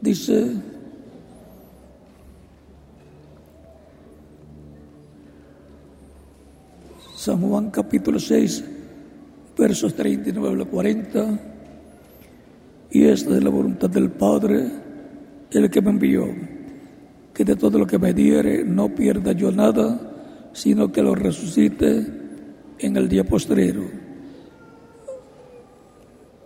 [0.00, 0.46] Dice
[7.24, 8.64] San Juan capítulo 6,
[9.56, 11.40] versos 39 al 40.
[12.90, 14.70] Y esta es la voluntad del Padre,
[15.50, 16.26] el que me envió,
[17.32, 19.98] que de todo lo que me diere no pierda yo nada,
[20.52, 22.06] sino que lo resucite
[22.78, 23.84] en el día postrero.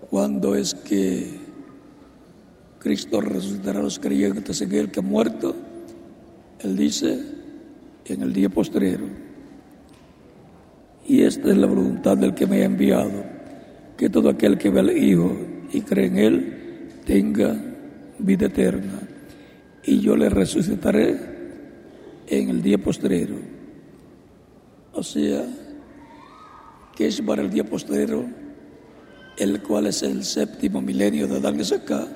[0.09, 1.41] Cuando es que
[2.79, 5.57] Cristo resucitará a los creyentes en él que ha muerto?
[6.61, 7.18] Él dice,
[8.05, 9.28] en el día postrero.
[11.09, 13.24] Y esta es la voluntad del que me ha enviado,
[13.96, 15.34] que todo aquel que ve al Hijo
[15.72, 16.59] y cree en Él
[17.06, 17.56] tenga
[18.18, 19.00] vida eterna.
[19.84, 21.18] Y yo le resucitaré
[22.26, 23.36] en el día postrero.
[24.92, 25.46] O sea,
[26.94, 28.26] que es para el día postrero,
[29.38, 32.06] el cual es el séptimo milenio de Adán y acá,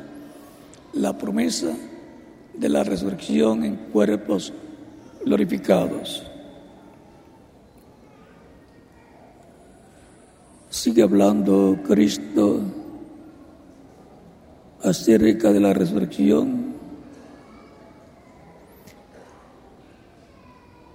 [0.92, 1.74] la promesa
[2.58, 4.52] de la resurrección en cuerpos
[5.24, 6.30] glorificados.
[10.72, 12.62] Sigue hablando Cristo
[14.82, 16.72] acerca de la resurrección.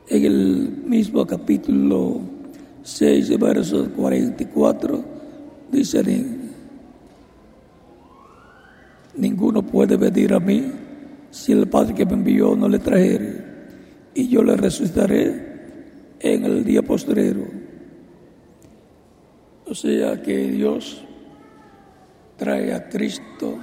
[0.09, 2.21] En el mismo capítulo
[2.81, 5.05] 6, verso 44,
[5.71, 6.25] dice,
[9.15, 10.71] ninguno puede venir a mí
[11.29, 13.45] si el Padre que me envió no le trajere,
[14.15, 17.66] y yo le resucitaré en el día postrero.
[19.69, 21.01] O sea que Dios
[22.37, 23.57] trae a Cristo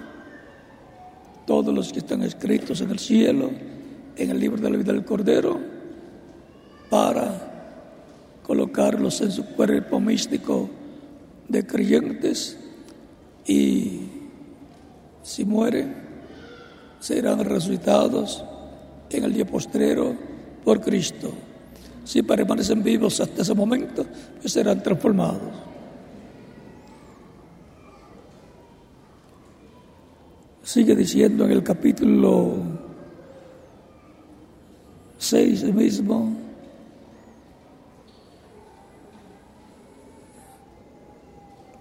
[1.47, 3.51] todos los que están escritos en el cielo,
[4.17, 5.59] en el libro de la vida del Cordero,
[6.91, 10.69] para colocarlos en su cuerpo místico
[11.49, 12.59] de creyentes
[13.47, 14.01] y
[15.23, 15.95] si mueren
[17.01, 18.45] serán resucitados
[19.09, 20.15] en el día postrero
[20.65, 21.33] por Cristo.
[22.05, 24.05] Si permanecen vivos hasta ese momento,
[24.41, 25.74] pues serán transformados.
[30.75, 32.57] Sigue diciendo en el capítulo
[35.18, 36.37] 6 mismo,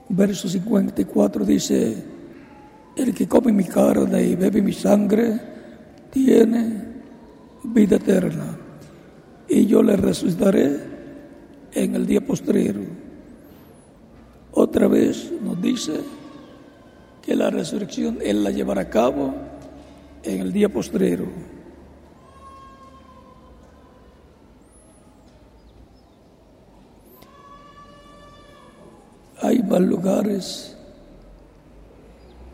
[0.09, 2.03] verso 54 dice,
[2.95, 5.41] el que come mi carne y bebe mi sangre
[6.11, 6.83] tiene
[7.63, 8.55] vida eterna
[9.49, 10.79] y yo le resucitaré
[11.71, 12.81] en el día postrero.
[14.51, 15.93] Otra vez nos dice
[17.23, 19.33] que la resurrección Él la llevará a cabo
[20.23, 21.25] en el día postrero.
[29.41, 30.77] Hay más lugares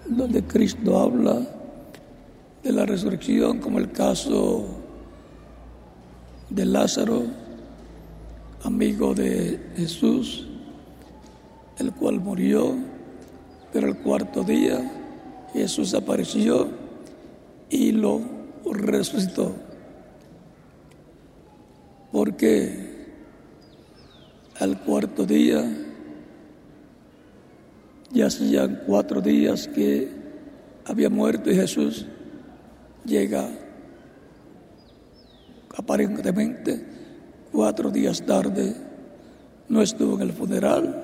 [0.07, 1.39] donde Cristo habla
[2.63, 4.65] de la resurrección, como el caso
[6.49, 7.23] de Lázaro,
[8.63, 10.47] amigo de Jesús,
[11.77, 12.75] el cual murió,
[13.71, 14.79] pero el cuarto día
[15.53, 16.69] Jesús apareció
[17.69, 18.21] y lo
[18.71, 19.53] resucitó.
[22.11, 22.89] Porque
[24.59, 25.63] al cuarto día
[28.11, 30.09] ya hacían cuatro días que
[30.85, 32.07] había muerto y Jesús
[33.05, 33.47] llega
[35.75, 36.83] aparentemente
[37.51, 38.75] cuatro días tarde.
[39.69, 41.03] No estuvo en el funeral,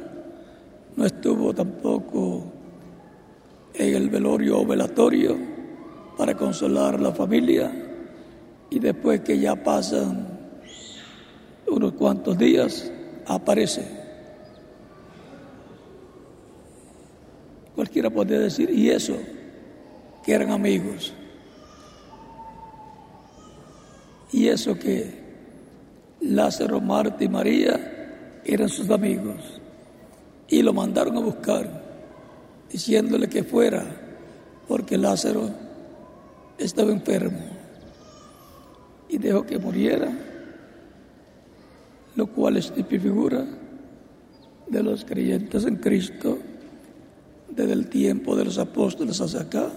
[0.95, 2.54] no estuvo tampoco
[3.77, 5.37] en el velorio o velatorio
[6.17, 7.71] para consolar a la familia
[8.69, 10.27] y después que ya pasan
[11.67, 12.91] unos cuantos días
[13.25, 13.85] aparece.
[17.75, 19.17] Cualquiera podría decir, y eso,
[20.23, 21.13] que eran amigos.
[24.31, 25.25] Y eso que
[26.21, 29.35] Lázaro, Marta y María eran sus amigos.
[30.47, 31.84] Y lo mandaron a buscar,
[32.71, 33.85] diciéndole que fuera,
[34.67, 35.49] porque Lázaro
[36.57, 37.39] estaba enfermo.
[39.09, 40.11] Y dejó que muriera,
[42.15, 43.45] lo cual es figura
[44.67, 46.39] de los creyentes en Cristo
[47.49, 49.69] desde el tiempo de los apóstoles hasta acá,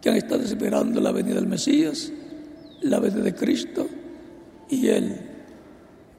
[0.00, 2.12] que han estado esperando la venida del Mesías,
[2.82, 3.86] la venida de Cristo,
[4.70, 5.16] y Él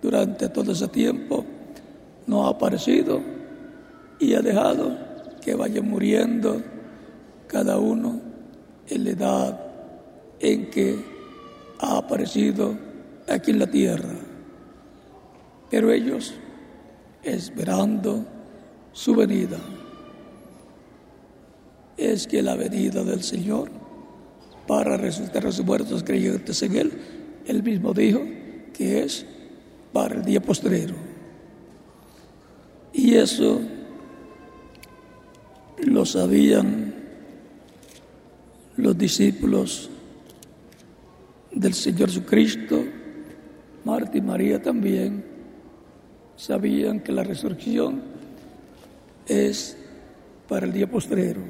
[0.02, 1.46] durante todo ese tiempo
[2.28, 3.22] no ha aparecido
[4.20, 5.09] y ha dejado
[5.40, 6.62] que vayan muriendo
[7.48, 8.22] cada uno
[8.88, 9.60] en la edad
[10.40, 10.98] en que
[11.80, 12.78] ha aparecido
[13.28, 14.16] aquí en la tierra.
[15.70, 16.34] Pero ellos
[17.24, 18.26] esperando
[18.92, 19.60] su venida
[21.98, 23.70] es que la venida del Señor
[24.68, 26.92] para resucitar a los muertos creyentes en Él,
[27.46, 28.22] Él mismo dijo
[28.74, 29.26] que es
[29.92, 30.96] para el día postrero.
[32.94, 33.60] Y eso
[35.86, 36.94] lo sabían
[38.78, 39.90] los discípulos
[41.52, 42.84] del Señor Jesucristo,
[43.84, 45.26] Marta y María también
[46.36, 48.02] sabían que la resurrección
[49.28, 49.78] es
[50.48, 51.42] para el día postrero.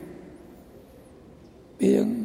[1.80, 2.19] Bien,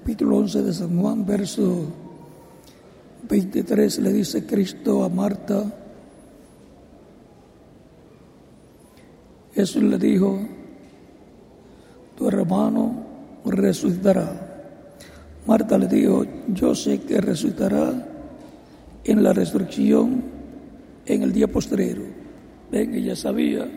[0.00, 1.84] capítulo 11 de San Juan, verso
[3.28, 5.62] 23, le dice Cristo a Marta,
[9.52, 10.40] Jesús le dijo,
[12.16, 13.04] tu hermano
[13.44, 14.72] resucitará.
[15.46, 17.92] Marta le dijo, yo sé que resucitará
[19.04, 20.24] en la resurrección
[21.04, 22.04] en el día postrero.
[22.72, 23.68] Ven, ella sabía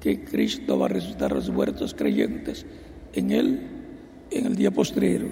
[0.00, 2.66] que Cristo va a resucitar a los muertos creyentes
[3.12, 3.73] en él
[4.30, 5.28] en el día postrero.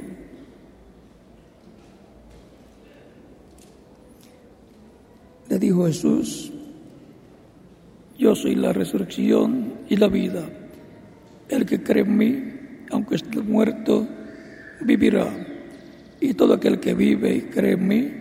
[5.48, 6.50] Le dijo Jesús,
[8.18, 10.48] yo soy la resurrección y la vida.
[11.48, 12.44] El que cree en mí,
[12.90, 14.06] aunque esté muerto,
[14.80, 15.28] vivirá.
[16.20, 18.12] Y todo aquel que vive y cree en mí,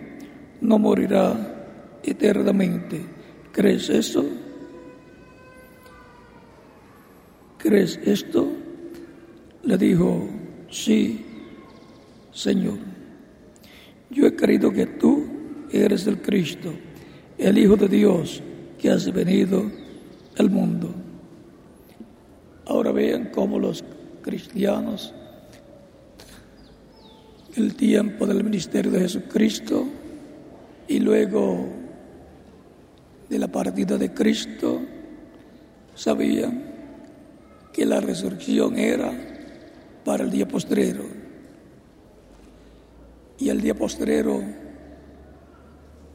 [0.60, 3.00] no morirá eternamente.
[3.52, 4.24] ¿Crees eso?
[7.58, 8.48] ¿Crees esto?
[9.62, 10.28] Le dijo
[10.72, 11.24] sí,
[12.32, 12.78] Señor,
[14.10, 15.24] yo he creído que tú
[15.70, 16.72] eres el Cristo,
[17.38, 18.42] el Hijo de Dios
[18.78, 19.70] que has venido
[20.38, 20.92] al mundo.
[22.66, 23.84] Ahora vean cómo los
[24.22, 25.14] cristianos,
[27.54, 29.86] el tiempo del ministerio de Jesucristo
[30.88, 31.66] y luego
[33.28, 34.80] de la partida de Cristo,
[35.94, 36.72] sabían
[37.72, 39.31] que la resurrección era
[40.04, 41.04] para el día postrero.
[43.38, 44.40] Y el día postrero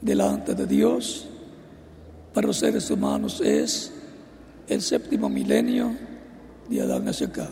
[0.01, 1.27] delante de Dios
[2.33, 3.91] para los seres humanos es
[4.67, 5.95] el séptimo milenio
[6.69, 7.49] de Adán hacia acá.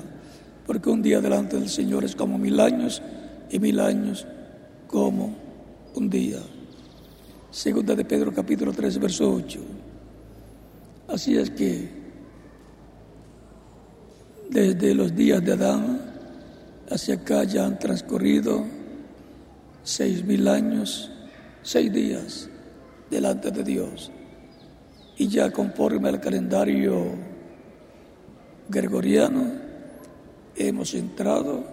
[0.65, 3.01] Porque un día delante del Señor es como mil años
[3.49, 4.25] y mil años
[4.87, 5.35] como
[5.95, 6.39] un día.
[7.51, 9.59] Segunda de Pedro capítulo 3 verso 8.
[11.07, 11.89] Así es que
[14.49, 15.94] desde los días de Adán
[16.89, 18.63] Hacia acá ya han transcurrido
[19.83, 21.11] seis mil años,
[21.63, 22.49] seis días
[23.09, 24.11] delante de Dios.
[25.17, 27.05] Y ya conforme al calendario
[28.69, 29.51] gregoriano,
[30.55, 31.63] hemos entrado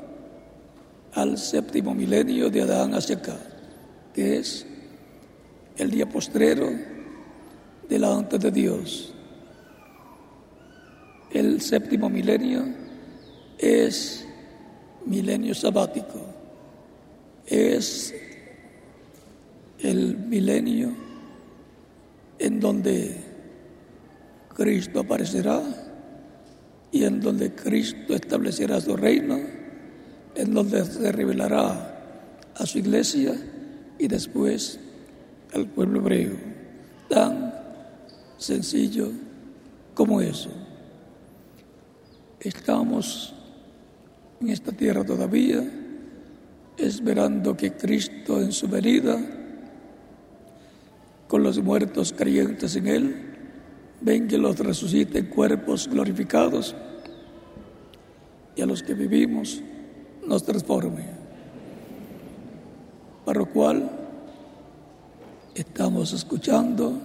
[1.12, 3.36] al séptimo milenio de Adán hacia acá,
[4.14, 4.66] que es
[5.76, 6.70] el día postrero
[7.86, 9.12] delante de Dios.
[11.30, 12.64] El séptimo milenio
[13.58, 14.26] es
[15.06, 16.20] milenio sabático.
[17.46, 18.14] Es
[19.80, 20.92] el milenio
[22.38, 23.16] en donde
[24.54, 25.62] Cristo aparecerá
[26.90, 29.38] y en donde Cristo establecerá su reino,
[30.34, 33.34] en donde se revelará a su iglesia
[33.98, 34.78] y después
[35.54, 36.36] al pueblo hebreo.
[37.08, 37.54] Tan
[38.38, 39.10] sencillo
[39.94, 40.50] como eso.
[42.40, 43.34] Estamos
[44.42, 45.62] en esta tierra todavía,
[46.76, 49.16] esperando que Cristo en su venida,
[51.28, 53.14] con los muertos creyentes en Él,
[54.00, 56.74] venga y los resucite en cuerpos glorificados
[58.56, 59.62] y a los que vivimos
[60.26, 61.04] nos transforme.
[63.24, 63.90] Para lo cual
[65.54, 66.98] estamos escuchando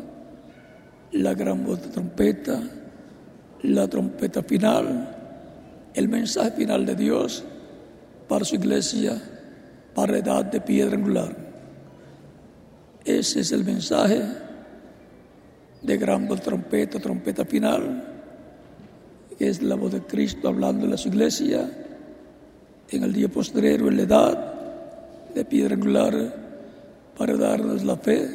[1.11, 2.59] la gran voz de trompeta,
[3.61, 5.16] la trompeta final
[5.97, 7.43] el mensaje final de Dios
[8.27, 9.19] para su iglesia,
[9.95, 11.35] para la edad de piedra angular.
[13.03, 14.21] Ese es el mensaje
[15.81, 18.03] de gran trompeta, trompeta final,
[19.39, 21.67] que es la voz de Cristo hablando a su iglesia
[22.91, 24.53] en el día postrero, en la edad
[25.33, 26.13] de piedra angular,
[27.17, 28.29] para darnos la fe,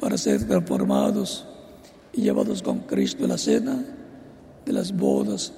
[0.00, 1.46] para ser transformados
[2.14, 3.84] y llevados con Cristo a la cena
[4.64, 5.52] de las bodas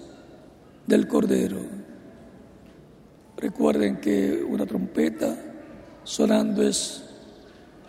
[0.89, 1.59] del Cordero.
[3.37, 5.37] Recuerden que una trompeta
[6.03, 7.05] sonando es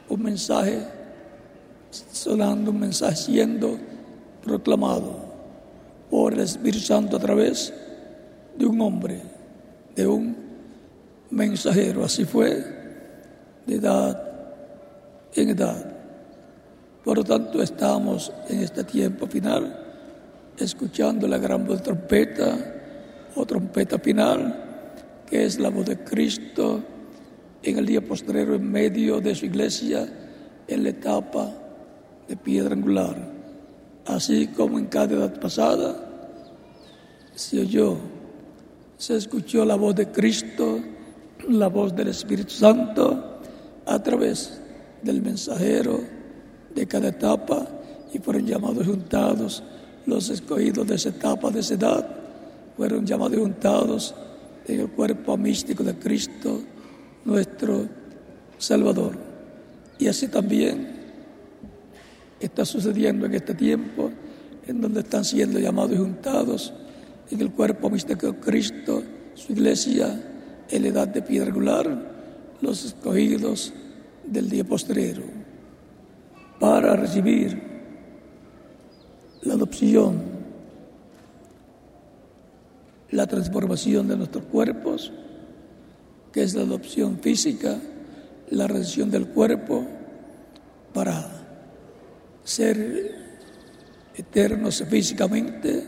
[0.09, 0.85] un mensaje,
[1.89, 3.79] sonando un mensaje siendo
[4.43, 5.15] proclamado
[6.09, 7.73] por el Espíritu Santo a través
[8.57, 9.21] de un hombre,
[9.95, 10.35] de un
[11.31, 12.03] mensajero.
[12.03, 12.63] Así fue
[13.65, 14.21] de edad
[15.33, 15.95] en edad.
[17.05, 19.85] Por lo tanto, estamos en este tiempo final
[20.57, 22.75] escuchando la gran voz de trompeta
[23.39, 26.83] o trompeta final, que es la voz de Cristo
[27.63, 30.07] en el día postrero en medio de su iglesia,
[30.67, 31.49] en la etapa
[32.27, 33.15] de piedra angular.
[34.05, 35.95] Así como en cada edad pasada
[37.33, 37.97] se oyó,
[38.97, 40.79] se escuchó la voz de Cristo,
[41.47, 43.39] la voz del Espíritu Santo
[43.85, 44.59] a través
[45.01, 46.01] del mensajero
[46.75, 47.65] de cada etapa
[48.13, 49.63] y fueron llamados juntados
[50.05, 52.18] los escogidos de esa etapa, de esa edad,
[52.79, 54.15] fueron llamados y juntados
[54.65, 56.61] en el cuerpo místico de Cristo,
[57.25, 57.89] nuestro
[58.57, 59.17] Salvador.
[59.97, 60.87] Y así también
[62.39, 64.09] está sucediendo en este tiempo,
[64.65, 66.73] en donde están siendo llamados y juntados
[67.29, 69.03] en el cuerpo místico de Cristo,
[69.33, 70.17] su iglesia,
[70.69, 73.73] en la edad de piedra regular, los escogidos
[74.25, 75.23] del día postrero,
[76.61, 77.61] para recibir
[79.41, 80.28] la adopción,
[83.11, 85.11] la transformación de nuestros cuerpos,
[86.31, 87.77] que es la adopción física,
[88.51, 89.85] la redención del cuerpo
[90.93, 91.27] para
[92.43, 93.15] ser
[94.15, 95.83] eternos físicamente,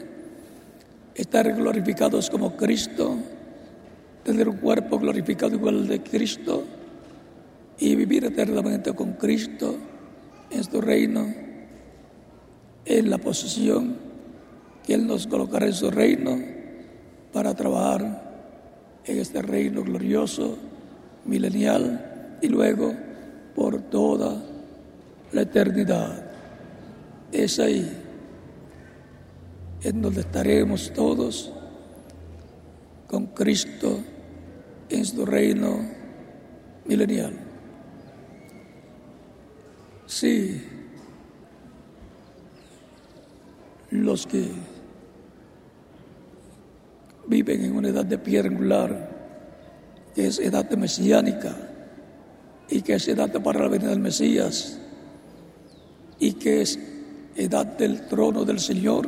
[1.14, 3.18] estar glorificados como Cristo,
[4.24, 6.64] tener un cuerpo glorificado igual al de Cristo
[7.78, 9.76] y vivir eternamente con Cristo
[10.50, 11.34] en su reino,
[12.86, 13.96] en la posición
[14.86, 16.61] que Él nos colocará en su reino
[17.34, 20.58] para trabajar en este reino glorioso,
[21.26, 22.94] milenial y luego
[23.56, 24.42] por toda
[25.32, 26.32] la eternidad.
[27.32, 27.90] Es ahí
[29.84, 31.52] en donde estaremos todos
[33.08, 34.00] con Cristo
[34.90, 35.80] en su reino
[36.86, 37.34] milenial.
[40.06, 40.62] Sí,
[43.90, 44.46] los que
[47.32, 49.10] viven en una edad de piedra angular,
[50.14, 51.56] que es edad mesiánica,
[52.70, 54.78] y que es edad para la venida del Mesías,
[56.20, 56.78] y que es
[57.36, 59.08] edad del trono del Señor,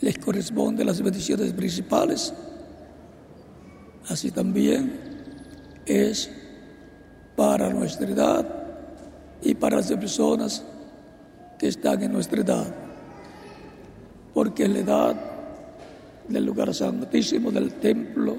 [0.00, 2.32] les corresponde las bendiciones principales.
[4.08, 4.98] Así también
[5.84, 6.30] es
[7.36, 8.48] para nuestra edad
[9.42, 10.64] y para las personas
[11.58, 12.74] que están en nuestra edad.
[14.32, 15.29] Porque la edad
[16.30, 18.36] del lugar santísimo del templo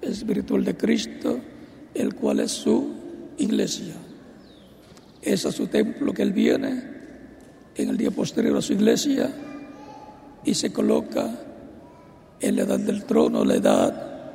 [0.00, 1.38] espiritual de Cristo,
[1.94, 2.94] el cual es su
[3.36, 3.94] iglesia.
[5.20, 6.82] Es a su templo que Él viene
[7.76, 9.30] en el día posterior a su iglesia
[10.44, 11.28] y se coloca
[12.40, 14.32] en la edad del trono, la edad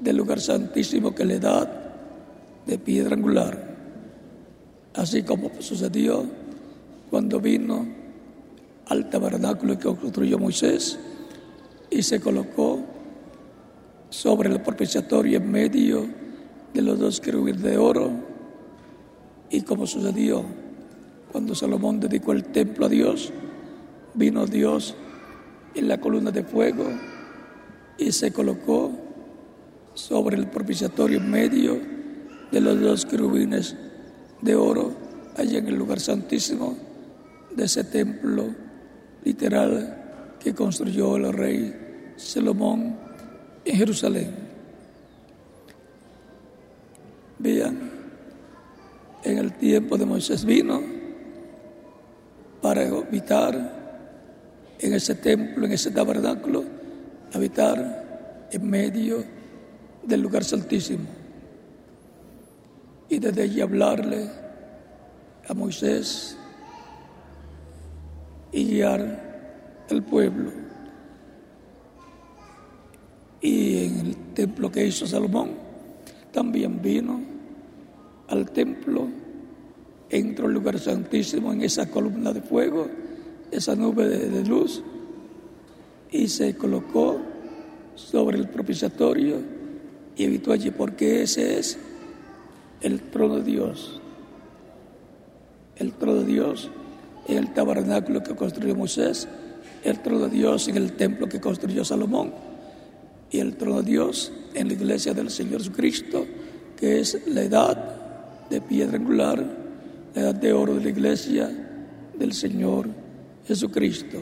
[0.00, 1.84] del lugar santísimo, que la edad
[2.66, 3.74] de piedra angular.
[4.94, 6.24] Así como sucedió
[7.10, 7.86] cuando vino
[8.86, 10.98] al tabernáculo que construyó Moisés
[11.94, 12.80] y se colocó
[14.10, 16.04] sobre el propiciatorio en medio
[16.72, 18.10] de los dos querubines de oro.
[19.48, 20.44] Y como sucedió
[21.30, 23.32] cuando Salomón dedicó el templo a Dios,
[24.14, 24.96] vino Dios
[25.76, 26.84] en la columna de fuego
[27.96, 28.90] y se colocó
[29.94, 31.78] sobre el propiciatorio en medio
[32.50, 33.76] de los dos querubines
[34.42, 34.92] de oro,
[35.36, 36.76] allá en el lugar santísimo
[37.54, 38.48] de ese templo
[39.22, 41.83] literal que construyó el rey
[42.16, 42.96] Salomón
[43.64, 44.34] en Jerusalén.
[47.38, 47.90] Vean,
[49.22, 50.80] en el tiempo de Moisés vino
[52.62, 53.84] para habitar
[54.78, 56.64] en ese templo, en ese tabernáculo,
[57.32, 59.24] habitar en medio
[60.02, 61.06] del lugar santísimo.
[63.08, 64.30] Y desde allí hablarle
[65.46, 66.36] a Moisés
[68.52, 70.63] y guiar al pueblo
[73.44, 75.50] y en el templo que hizo Salomón,
[76.32, 77.20] también vino
[78.28, 79.06] al templo,
[80.08, 82.88] entró al lugar santísimo en esa columna de fuego,
[83.50, 84.82] esa nube de, luz,
[86.10, 87.20] y se colocó
[87.94, 89.36] sobre el propiciatorio
[90.16, 91.78] y evitó allí, porque ese es
[92.80, 94.00] el trono de Dios.
[95.76, 96.70] El trono de Dios
[97.28, 99.28] en el tabernáculo que construyó Moisés,
[99.82, 102.53] el trono de Dios en el templo que construyó Salomón
[103.34, 106.24] y el trono de Dios en la iglesia del Señor Jesucristo,
[106.76, 109.44] que es la edad de piedra angular,
[110.14, 111.50] la edad de oro de la iglesia
[112.16, 112.86] del Señor
[113.44, 114.18] Jesucristo.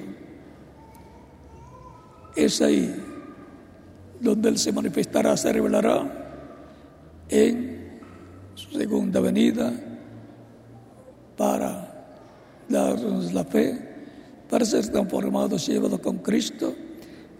[2.34, 2.90] Es ahí
[4.18, 8.00] donde Él se manifestará, se revelará en
[8.54, 9.74] su segunda venida
[11.36, 12.16] para
[12.66, 13.78] darnos la fe,
[14.48, 16.74] para ser transformados y llevados con Cristo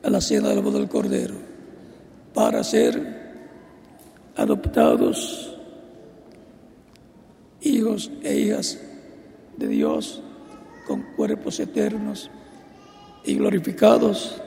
[0.02, 1.51] a la cena del del Cordero,
[2.34, 3.22] para ser
[4.36, 5.56] adoptados
[7.60, 8.78] hijos e hijas
[9.56, 10.22] de Dios
[10.86, 12.30] con cuerpos eternos
[13.24, 14.40] y glorificados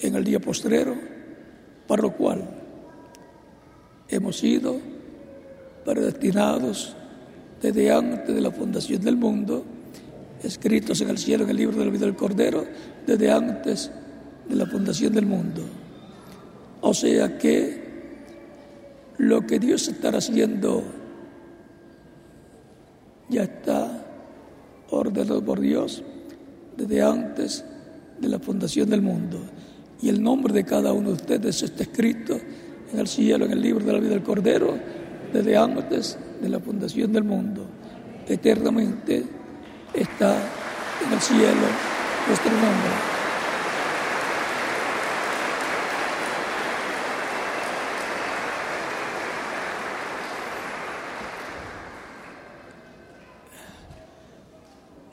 [0.00, 0.94] en el día postrero,
[1.86, 2.44] para lo cual
[4.08, 4.76] hemos sido
[5.84, 6.94] predestinados
[7.60, 9.64] desde antes de la fundación del mundo,
[10.42, 12.64] escritos en el cielo en el libro de la vida del Cordero,
[13.06, 13.90] desde antes
[14.48, 15.62] de la fundación del mundo.
[16.80, 17.88] O sea que
[19.18, 20.84] lo que Dios estará haciendo
[23.28, 24.06] ya está
[24.90, 26.02] ordenado por Dios
[26.76, 27.64] desde antes
[28.20, 29.38] de la fundación del mundo.
[30.00, 32.38] Y el nombre de cada uno de ustedes está escrito
[32.92, 34.78] en el cielo, en el libro de la vida del Cordero,
[35.32, 37.66] desde antes de la fundación del mundo.
[38.26, 39.24] Eternamente
[39.92, 40.36] está
[41.04, 41.66] en el cielo
[42.28, 43.17] nuestro nombre.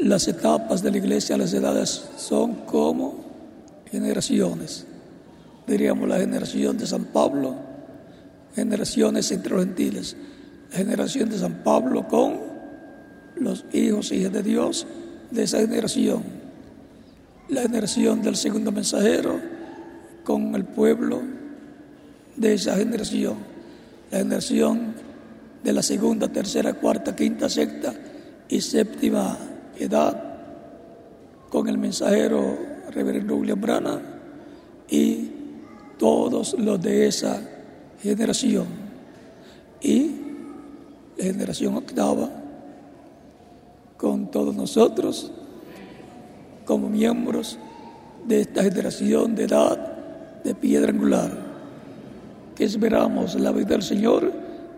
[0.06, 3.26] Las etapas de la iglesia, las edades son como
[3.90, 4.86] generaciones.
[5.66, 7.56] Diríamos la generación de San Pablo,
[8.54, 10.16] generaciones entre gentiles.
[10.70, 12.38] La generación de San Pablo con
[13.36, 14.86] los hijos y hijas de Dios
[15.32, 16.22] de esa generación.
[17.50, 19.40] La generación del segundo mensajero
[20.24, 21.24] con el pueblo
[22.36, 23.38] de esa generación.
[24.12, 24.94] La generación
[25.64, 27.92] de la segunda, tercera, cuarta, quinta, sexta
[28.48, 29.36] y séptima
[29.80, 30.22] edad
[31.50, 32.58] con el mensajero
[32.92, 34.02] reverendo William Brana
[34.90, 35.32] y
[35.98, 37.42] todos los de esa
[38.02, 38.68] generación.
[39.82, 40.22] Y
[41.18, 42.30] generación octava
[43.98, 45.32] con todos nosotros
[46.66, 47.58] como miembros
[48.26, 51.32] de esta generación de edad de piedra angular,
[52.56, 54.32] que esperamos la vida del Señor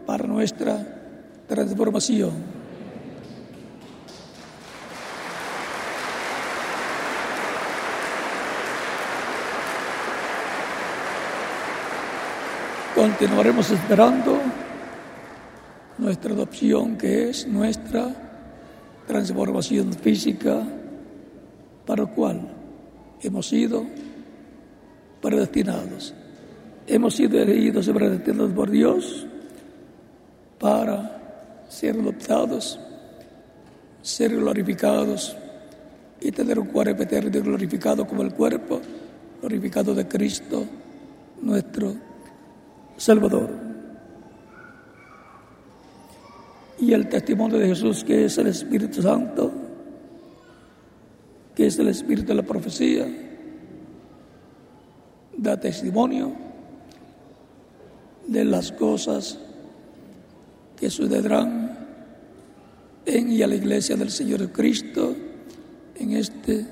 [0.06, 0.86] para nuestra
[1.48, 2.57] transformación.
[13.08, 14.38] Continuaremos esperando
[15.98, 18.14] nuestra adopción, que es nuestra
[19.08, 20.62] transformación física,
[21.86, 22.42] para lo cual
[23.22, 23.86] hemos sido
[25.22, 26.14] predestinados.
[26.86, 29.26] Hemos sido elegidos y predestinados por Dios
[30.60, 32.78] para ser adoptados,
[34.02, 35.38] ser glorificados
[36.20, 38.82] y tener un cuerpo eterno glorificado como el cuerpo
[39.40, 40.66] glorificado de Cristo,
[41.42, 42.08] nuestro
[42.98, 43.50] Salvador.
[46.80, 49.52] Y el testimonio de Jesús, que es el Espíritu Santo,
[51.56, 53.08] que es el Espíritu de la profecía,
[55.38, 56.34] da testimonio
[58.28, 59.40] de las cosas
[60.76, 61.88] que sucederán
[63.06, 65.16] en y a la iglesia del Señor Cristo
[65.96, 66.66] en este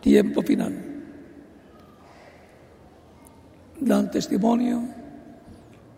[0.00, 0.72] tiempo final.
[3.80, 5.03] Dan testimonio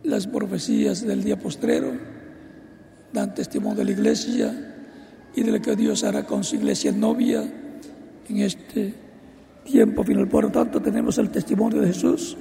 [0.02, 1.92] las profecías del día postrero
[3.12, 4.74] dan testimonio de la iglesia
[5.34, 7.42] y de lo que Dios hará con su iglesia novia
[8.28, 8.94] en este
[9.64, 10.28] tiempo final.
[10.28, 12.36] Por lo tanto, tenemos el testimonio de Jesús,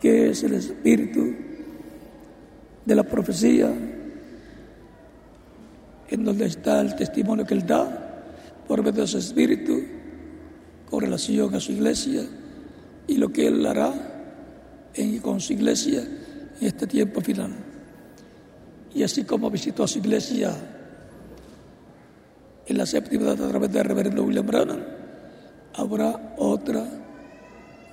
[0.00, 1.34] que es el espíritu
[2.84, 3.72] de la profecía,
[6.08, 8.24] en donde está el testimonio que Él da
[8.66, 9.80] por medio de su espíritu
[10.88, 12.24] con relación a su iglesia
[13.06, 14.19] y lo que Él hará
[14.94, 17.52] en, con su iglesia en este tiempo final.
[18.94, 20.54] Y así como visitó a su iglesia
[22.66, 24.84] en la séptima edad a través del reverendo William Brannan,
[25.74, 26.84] habrá otra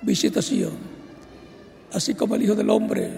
[0.02, 0.72] visitación.
[1.92, 3.10] Así como el Hijo del Hombre,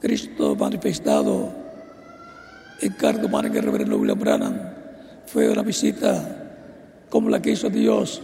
[0.00, 1.52] Cristo manifestado
[2.80, 4.74] en carne humana en el reverendo William Brannan,
[5.26, 6.44] fue una visita
[7.08, 8.20] como la que hizo Dios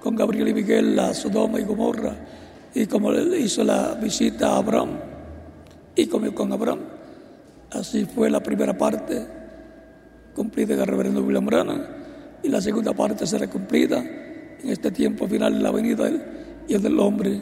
[0.00, 2.14] con Gabriel y Miguel a Sodoma y Gomorra,
[2.74, 4.98] y como le hizo la visita a Abraham
[5.94, 6.80] y comió con Abraham.
[7.70, 9.26] Así fue la primera parte
[10.34, 11.82] cumplida en el reverendo William Branham
[12.42, 16.10] y la segunda parte será cumplida en este tiempo final de la venida
[16.66, 17.40] y el del hombre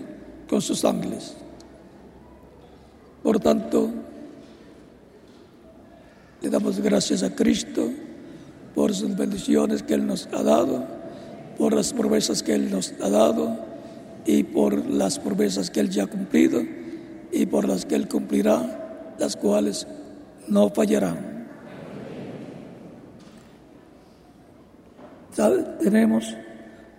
[0.48, 1.34] con sus ángeles.
[3.22, 3.90] Por tanto,
[6.42, 7.88] le damos gracias a Cristo
[8.74, 10.84] por sus bendiciones que Él nos ha dado,
[11.56, 13.71] por las promesas que Él nos ha dado
[14.24, 16.62] y por las promesas que Él ya ha cumplido
[17.32, 19.86] y por las que Él cumplirá, las cuales
[20.48, 21.32] no fallarán.
[25.80, 26.36] tenemos,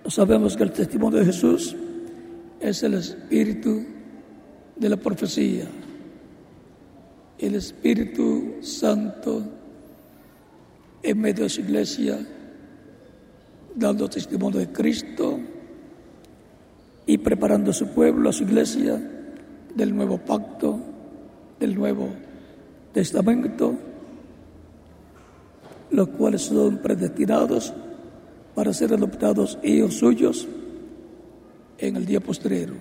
[0.08, 1.76] sabemos que el testimonio de Jesús
[2.60, 3.86] es el espíritu
[4.76, 5.66] de la profecía,
[7.38, 9.44] el Espíritu Santo
[11.04, 12.18] en medio de su iglesia,
[13.76, 15.40] dando testimonio de Cristo
[17.06, 19.02] y preparando a su pueblo, a su iglesia,
[19.76, 20.80] del nuevo pacto,
[21.60, 22.10] del nuevo
[22.94, 23.74] testamento,
[25.92, 27.74] los cuales son predestinados
[28.56, 30.48] para ser adoptados hijos suyos
[31.78, 32.74] en el día postrero.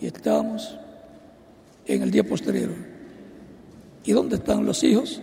[0.00, 0.76] Y estamos
[1.86, 2.72] en el día postrero.
[4.04, 5.20] ¿Y dónde están los hijos?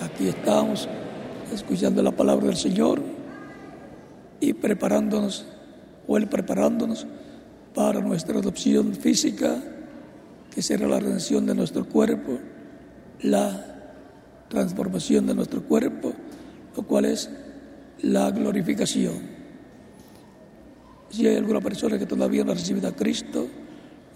[0.00, 0.88] Aquí estamos
[1.52, 3.02] escuchando la palabra del Señor
[4.40, 5.46] y preparándonos,
[6.06, 7.06] o Él preparándonos
[7.74, 9.62] para nuestra adopción física,
[10.50, 12.38] que será la redención de nuestro cuerpo,
[13.22, 13.68] la
[14.48, 16.12] transformación de nuestro cuerpo,
[16.76, 17.30] lo cual es
[18.02, 19.38] la glorificación.
[21.10, 23.46] Si hay alguna persona que todavía no ha recibido a Cristo,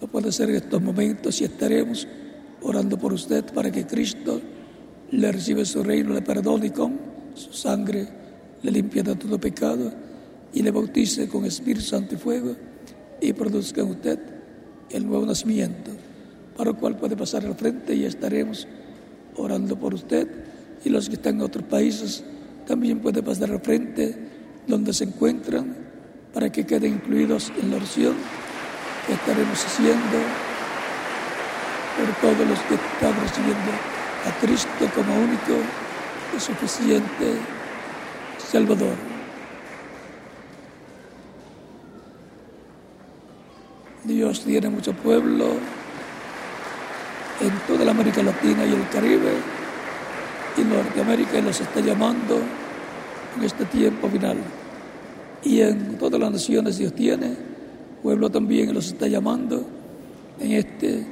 [0.01, 2.07] lo puede hacer en estos momentos y estaremos
[2.63, 4.41] orando por usted para que Cristo
[5.11, 6.99] le reciba su reino, le perdone y con
[7.35, 8.09] su sangre
[8.63, 9.93] le limpie de todo pecado
[10.53, 12.55] y le bautice con Espíritu Santo y fuego
[13.23, 14.19] y produzca usted
[14.91, 15.93] el nuevo nacimiento,
[16.57, 18.67] para el cual puede pasar al frente y estaremos
[19.37, 20.29] orando por usted
[20.85, 22.25] y los que están en otros países
[22.67, 24.19] también puede pasar al frente
[24.67, 25.75] donde se encuentran
[26.35, 28.15] para que queden incluidos en la oración
[29.07, 30.19] que estaremos haciendo
[31.97, 33.73] por todos los que están recibiendo
[34.27, 35.63] a Cristo como único
[36.37, 37.37] y suficiente
[38.39, 39.12] Salvador.
[44.05, 45.45] Dios tiene mucho pueblo
[47.41, 49.31] en toda la América Latina y el Caribe
[50.57, 52.41] y Norteamérica y los está llamando
[53.37, 54.39] en este tiempo final.
[55.45, 57.37] Y en todas las naciones Dios tiene,
[58.03, 59.65] pueblo también los está llamando
[60.41, 61.07] en este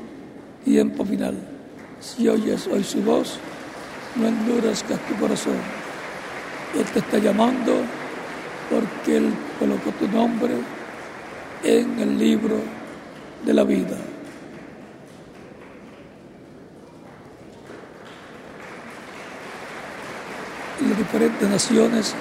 [0.64, 1.36] tiempo final.
[2.00, 3.38] Si oyes hoy su voz,
[4.16, 5.54] no endurezcas tu corazón.
[6.76, 7.72] Él te está llamando
[8.68, 10.54] porque Él colocó tu nombre
[11.62, 12.79] en el libro
[13.44, 13.96] de la vida.
[20.80, 22.14] y las diferentes naciones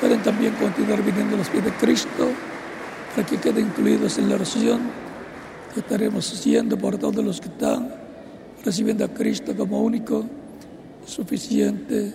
[0.00, 2.28] pueden también continuar viniendo a los pies de Cristo
[3.14, 4.80] para que queden incluidos en la oración
[5.72, 7.94] que estaremos haciendo por todos los que están
[8.64, 10.24] recibiendo a Cristo como único
[11.06, 12.12] y suficiente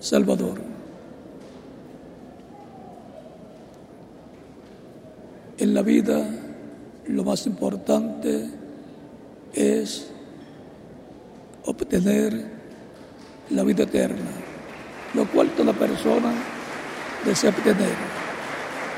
[0.00, 0.60] Salvador.
[5.58, 6.24] En la vida
[7.08, 8.48] lo más importante
[9.52, 10.10] es
[11.64, 12.58] obtener
[13.50, 14.48] la vida eterna
[15.14, 16.32] lo cual toda persona
[17.24, 17.94] desea obtener,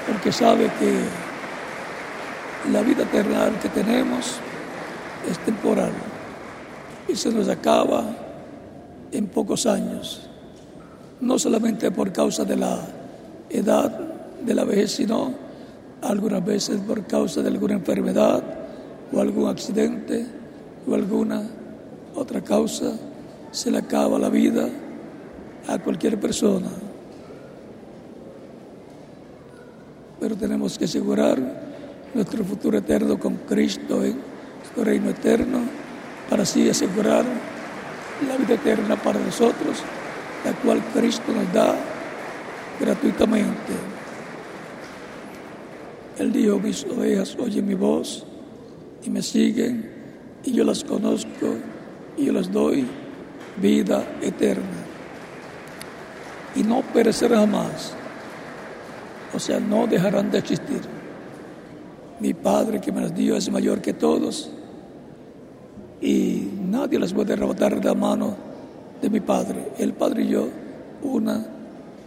[0.07, 1.01] porque sabe que
[2.73, 4.39] la vida terrenal que tenemos
[5.31, 5.93] es temporal
[7.09, 8.05] y se nos acaba
[9.13, 10.29] en pocos años,
[11.21, 12.79] no solamente por causa de la
[13.49, 13.91] edad,
[14.45, 15.33] de la vejez, sino
[16.03, 18.43] algunas veces por causa de alguna enfermedad
[19.13, 20.27] o algún accidente
[20.87, 21.43] o alguna
[22.15, 22.93] otra causa,
[23.51, 24.69] se le acaba la vida
[25.69, 26.69] a cualquier persona.
[30.19, 31.39] Pero tenemos que asegurar
[32.15, 34.17] nuestro futuro eterno con Cristo en
[34.75, 35.61] su reino eterno,
[36.29, 37.25] para así asegurar
[38.29, 39.79] la vida eterna para nosotros,
[40.45, 41.75] la cual Cristo nos da
[42.79, 44.00] gratuitamente.
[46.21, 48.27] Él dijo, mis ovejas oyen mi voz
[49.03, 49.91] y me siguen,
[50.45, 51.55] y yo las conozco
[52.19, 52.87] y yo les doy
[53.59, 54.85] vida eterna
[56.55, 57.95] y no perecerán jamás.
[59.33, 60.83] O sea, no dejarán de existir.
[62.21, 64.51] Mi Padre que me las dio es mayor que todos
[66.03, 68.37] y nadie las puede arrebatar de la mano
[69.01, 69.73] de mi Padre.
[69.79, 70.49] El Padre y yo,
[71.03, 71.47] una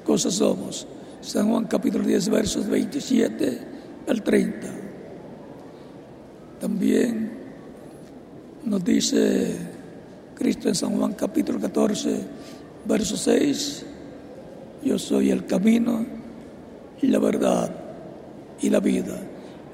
[0.05, 0.86] cosa somos.
[1.22, 3.72] San Juan capítulo 10, versos 27
[4.08, 4.68] al 30.
[6.60, 7.32] También
[8.66, 9.56] nos dice
[10.36, 12.20] Cristo en San Juan capítulo 14,
[12.86, 13.86] verso 6
[14.84, 16.06] yo soy el camino
[17.01, 17.72] y la verdad
[18.62, 19.18] y la vida.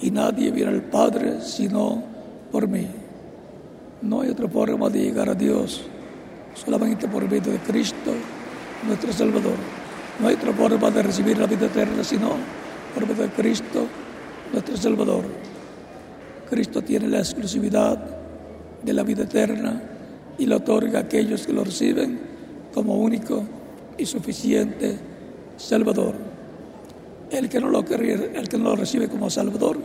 [0.01, 2.03] Y nadie viene al Padre sino
[2.51, 2.87] por mí.
[4.01, 5.81] No hay otra forma de llegar a Dios,
[6.53, 8.13] solamente por medio de Cristo,
[8.87, 9.57] nuestro Salvador.
[10.19, 12.29] No hay otra forma de recibir la vida eterna sino
[12.93, 13.87] por medio de Cristo,
[14.51, 15.23] nuestro Salvador.
[16.49, 17.99] Cristo tiene la exclusividad
[18.83, 19.81] de la vida eterna
[20.37, 22.19] y la otorga a aquellos que lo reciben
[22.73, 23.43] como único
[23.97, 24.97] y suficiente
[25.57, 26.15] Salvador.
[27.29, 29.77] El que no lo, el que no lo recibe como Salvador,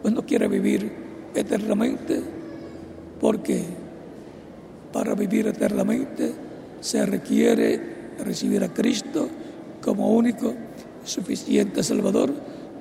[0.00, 0.90] pues no quiere vivir
[1.34, 2.22] eternamente,
[3.20, 3.62] porque
[4.92, 6.32] para vivir eternamente
[6.80, 9.28] se requiere recibir a Cristo
[9.82, 10.54] como único
[11.04, 12.32] y suficiente Salvador,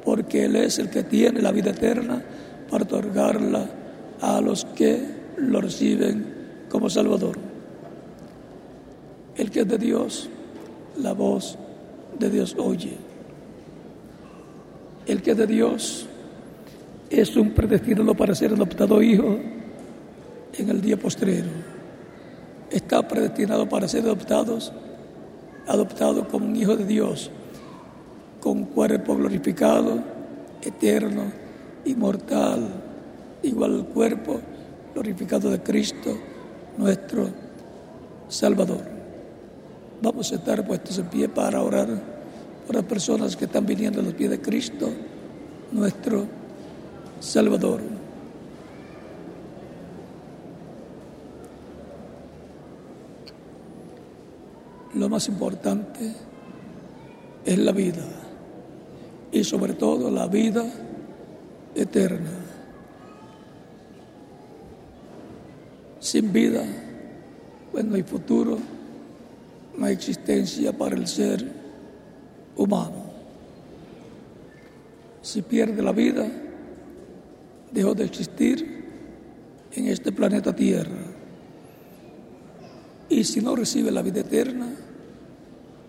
[0.06, 2.24] porque Él es el que tiene la vida eterna
[2.70, 3.68] para otorgarla
[4.22, 5.02] a los que
[5.38, 6.26] lo reciben
[6.70, 7.38] como Salvador.
[9.36, 10.30] El que es de Dios,
[11.02, 11.58] la voz
[12.18, 12.94] de Dios oye.
[15.08, 16.08] El que es de Dios
[17.10, 19.40] es un predestinado para ser adoptado hijo
[20.58, 21.50] en el día postrero.
[22.72, 24.72] Está predestinado para ser adoptados,
[25.68, 27.30] adoptado como un hijo de Dios,
[28.46, 30.04] con cuerpo glorificado,
[30.62, 31.24] eterno,
[31.84, 32.62] inmortal,
[33.42, 34.40] igual al cuerpo
[34.94, 36.16] glorificado de Cristo,
[36.78, 37.28] nuestro
[38.30, 38.84] Salvador.
[40.00, 41.88] Vamos a estar puestos en pie para orar
[42.68, 44.92] por las personas que están viniendo a los pies de Cristo,
[45.72, 46.28] nuestro
[47.20, 47.82] Salvador.
[54.94, 56.14] Lo más importante
[57.44, 58.04] es la vida
[59.36, 60.66] y sobre todo la vida
[61.76, 62.32] eterna.
[66.00, 66.64] Sin vida,
[67.70, 68.58] pues no hay futuro,
[69.78, 71.46] no hay existencia para el ser
[72.56, 73.04] humano.
[75.22, 76.26] Si pierde la vida,
[77.74, 78.86] dejó de existir
[79.74, 81.12] en este planeta Tierra.
[83.10, 84.70] Y si no recibe la vida eterna,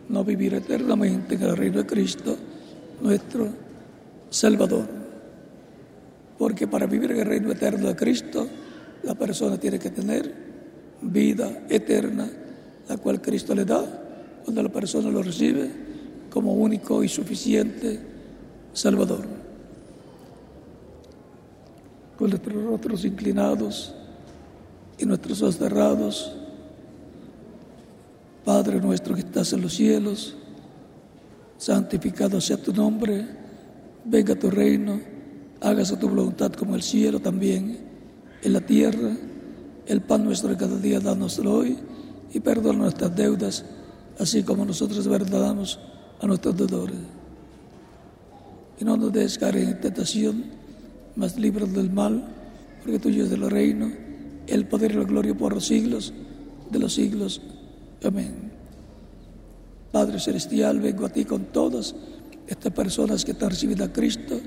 [0.09, 2.37] no vivirá eternamente en el reino de Cristo,
[3.01, 3.49] nuestro
[4.31, 4.87] Salvador.
[6.39, 8.47] Porque para vivir en el reino eterno de Cristo,
[9.03, 10.33] la persona tiene que tener
[11.03, 12.29] vida eterna,
[12.89, 13.85] la cual Cristo le da
[14.45, 15.71] cuando la persona lo recibe
[16.31, 17.99] como único y suficiente
[18.73, 19.25] Salvador.
[22.19, 23.95] Con nuestros rostros inclinados
[24.99, 26.33] y nuestros ojos cerrados,
[28.45, 30.37] Padre nuestro que estás en los cielos,
[31.59, 33.27] santificado sea tu nombre,
[34.05, 35.01] venga tu reino,
[35.61, 37.79] hágase tu voluntad como el cielo también
[38.43, 39.17] en la tierra.
[39.87, 41.79] El pan nuestro de cada día danoslo hoy
[42.33, 43.65] y perdona nuestras deudas,
[44.19, 45.79] así como nosotros perdonamos
[46.21, 46.97] a nuestros deudores.
[48.81, 50.45] Y no nos dejes caer en tentación,
[51.15, 52.25] mas libros del mal,
[52.83, 53.91] porque tuyo es el reino,
[54.47, 56.13] el poder y la gloria por los siglos
[56.71, 57.41] de los siglos.
[58.05, 58.56] Amén.
[59.97, 61.95] Padre Celestial, vengo a ti con todas
[62.47, 64.39] estas personas que están recibiendo a Cristo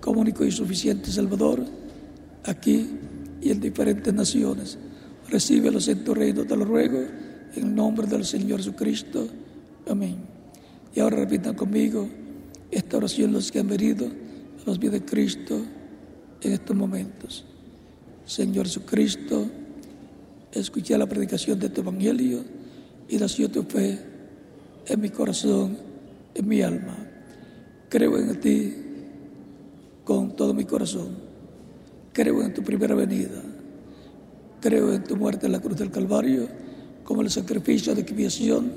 [0.00, 1.64] como único y suficiente Salvador,
[2.44, 2.98] aquí
[3.40, 4.76] y en diferentes naciones.
[5.30, 6.98] Recíbelos en tu reino, te lo ruego,
[7.54, 9.28] en el nombre del Señor Jesucristo.
[9.88, 10.16] Amén.
[10.92, 12.08] Y ahora repitan conmigo
[12.68, 15.62] esta oración los que han venido a los pies de Cristo
[16.40, 17.44] en estos momentos.
[18.26, 19.46] Señor Jesucristo,
[20.50, 22.42] escuché la predicación de tu Evangelio
[23.08, 24.07] y nació tu fe
[24.88, 25.78] en mi corazón,
[26.34, 26.96] en mi alma.
[27.88, 28.74] Creo en ti
[30.04, 31.28] con todo mi corazón
[32.18, 33.40] Creo en tu primera venida.
[34.60, 36.48] Creo en tu muerte en la cruz del Calvario
[37.04, 38.72] como el sacrificio de expiación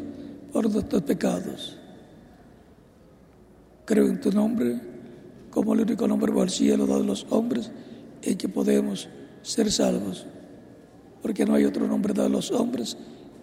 [0.53, 1.75] por nuestros pecados.
[3.83, 4.79] Creo en tu nombre
[5.49, 7.71] como el único nombre por el cielo dado a los hombres
[8.21, 9.09] en que podemos
[9.41, 10.27] ser salvos.
[11.23, 12.95] Porque no hay otro nombre dado a los hombres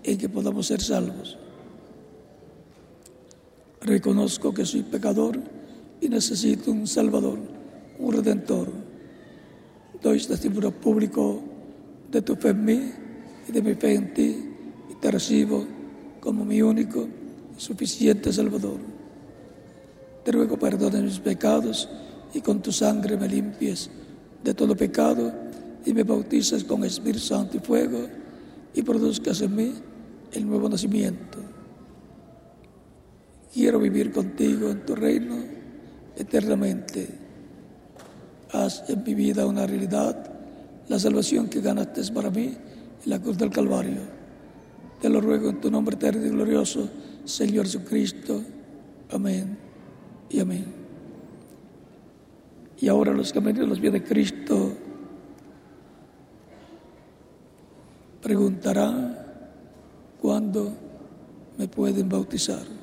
[0.04, 1.36] en que podamos ser salvos.
[3.80, 5.38] Reconozco que soy pecador
[6.00, 7.38] y necesito un Salvador,
[7.98, 8.88] un Redentor
[10.02, 11.42] doy testimonio público
[12.10, 12.92] de tu fe en mí
[13.48, 14.44] y de mi fe en ti
[14.90, 15.66] y te recibo
[16.20, 17.08] como mi único
[17.56, 18.78] y suficiente Salvador.
[20.24, 21.88] Te ruego perdone mis pecados
[22.34, 23.90] y con tu sangre me limpies
[24.44, 25.32] de todo pecado
[25.84, 28.06] y me bautices con Espíritu Santo y fuego
[28.74, 29.72] y produzcas en mí
[30.32, 31.38] el nuevo nacimiento.
[33.52, 35.36] Quiero vivir contigo en tu reino
[36.16, 37.08] eternamente
[38.52, 40.30] haz en mi vida una realidad
[40.88, 42.46] la salvación que ganaste para mí
[43.04, 44.00] en la cruz del Calvario.
[45.00, 46.88] Te lo ruego en tu nombre eterno y glorioso,
[47.24, 48.42] Señor Jesucristo.
[49.10, 49.56] Amén
[50.30, 50.64] y amén.
[52.80, 54.72] Y ahora los han los pies de Cristo
[58.22, 59.16] preguntarán
[60.20, 60.72] cuándo
[61.58, 62.77] me pueden bautizar.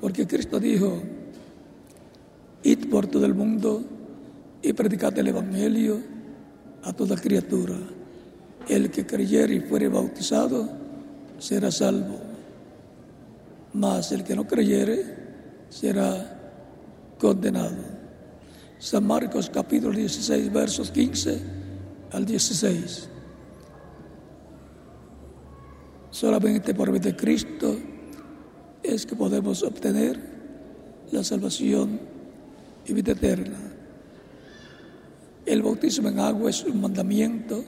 [0.00, 1.02] Porque Cristo dijo,
[2.62, 3.82] id por todo el mundo
[4.62, 6.00] y predicad el Evangelio
[6.82, 7.76] a toda criatura.
[8.68, 10.68] El que creyere y fuere bautizado
[11.38, 12.18] será salvo,
[13.74, 15.04] mas el que no creyere
[15.68, 16.34] será
[17.18, 17.94] condenado.
[18.78, 21.40] San Marcos capítulo 16 versos 15
[22.12, 23.08] al 16.
[26.10, 27.76] Solamente por medio de Cristo
[28.84, 30.20] es que podemos obtener
[31.10, 31.98] la salvación
[32.86, 33.56] y vida eterna.
[35.46, 37.64] El bautismo en agua es un mandamiento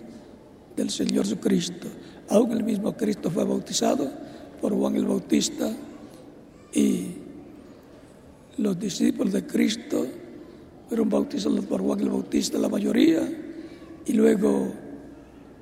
[0.76, 1.88] del Señor Jesucristo.
[2.28, 4.10] Aún el mismo Cristo fue bautizado
[4.60, 5.70] por Juan el Bautista
[6.72, 7.08] y
[8.58, 10.06] los discípulos de Cristo
[10.88, 13.28] fueron bautizados por Juan el Bautista, la mayoría,
[14.06, 14.72] y luego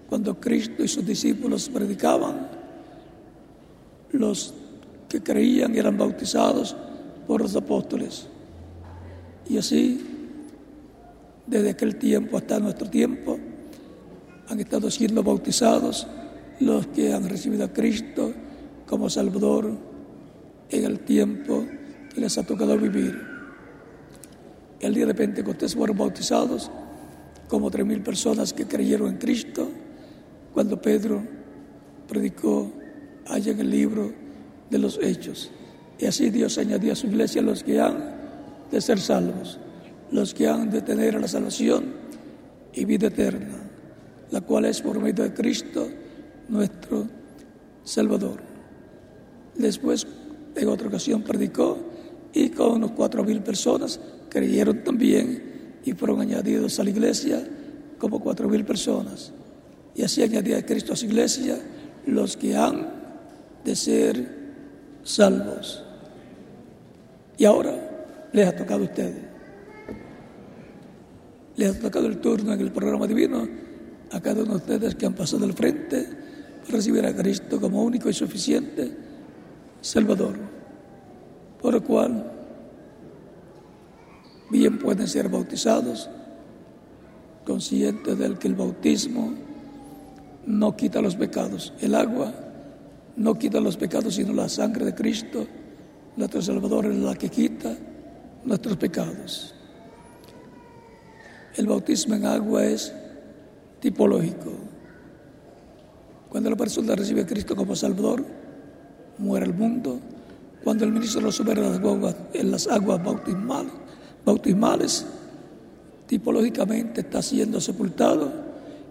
[0.08, 2.48] cuando Cristo y sus discípulos predicaban,
[4.12, 4.54] los
[5.14, 6.74] que creían eran bautizados
[7.28, 8.26] por los apóstoles.
[9.48, 10.00] Y así,
[11.46, 13.38] desde aquel tiempo hasta nuestro tiempo,
[14.48, 16.08] han estado siendo bautizados
[16.58, 18.32] los que han recibido a Cristo
[18.88, 19.70] como Salvador
[20.70, 21.64] en el tiempo
[22.12, 23.16] que les ha tocado vivir.
[24.80, 26.72] El día de Pentecostés fueron bautizados
[27.46, 29.68] como tres mil personas que creyeron en Cristo
[30.52, 31.22] cuando Pedro
[32.08, 32.72] predicó
[33.28, 34.23] allá en el libro
[34.70, 35.50] de los Hechos.
[35.98, 38.14] Y así Dios añadió a su iglesia los que han
[38.70, 39.58] de ser salvos,
[40.10, 41.92] los que han de tener la salvación
[42.72, 43.58] y vida eterna,
[44.30, 45.88] la cual es por medio de Cristo
[46.48, 47.06] nuestro
[47.84, 48.40] Salvador.
[49.54, 50.06] Después,
[50.56, 51.78] en otra ocasión, predicó
[52.32, 57.46] y con unos cuatro mil personas creyeron también y fueron añadidos a la iglesia
[57.98, 59.32] como cuatro mil personas.
[59.94, 61.56] Y así añadía Cristo a su iglesia
[62.06, 62.88] los que han
[63.64, 64.33] de ser
[65.04, 65.84] salvos.
[67.36, 69.22] Y ahora les ha tocado a ustedes.
[71.56, 73.46] Les ha tocado el turno en el programa divino
[74.10, 76.08] a cada uno de ustedes que han pasado al frente
[76.62, 78.90] para recibir a Cristo como único y suficiente
[79.80, 80.34] Salvador.
[81.60, 82.32] Por lo cual
[84.50, 86.08] bien pueden ser bautizados,
[87.44, 89.34] conscientes del que el bautismo
[90.46, 91.72] no quita los pecados.
[91.80, 92.32] El agua
[93.16, 95.46] no quita los pecados, sino la sangre de Cristo,
[96.16, 97.76] nuestro Salvador, es la que quita
[98.44, 99.54] nuestros pecados.
[101.56, 102.92] El bautismo en agua es
[103.80, 104.50] tipológico.
[106.28, 108.24] Cuando la persona recibe a Cristo como Salvador,
[109.18, 110.00] muere el mundo.
[110.64, 113.00] Cuando el ministro lo sube en las aguas
[114.24, 115.06] bautismales,
[116.06, 118.32] tipológicamente está siendo sepultado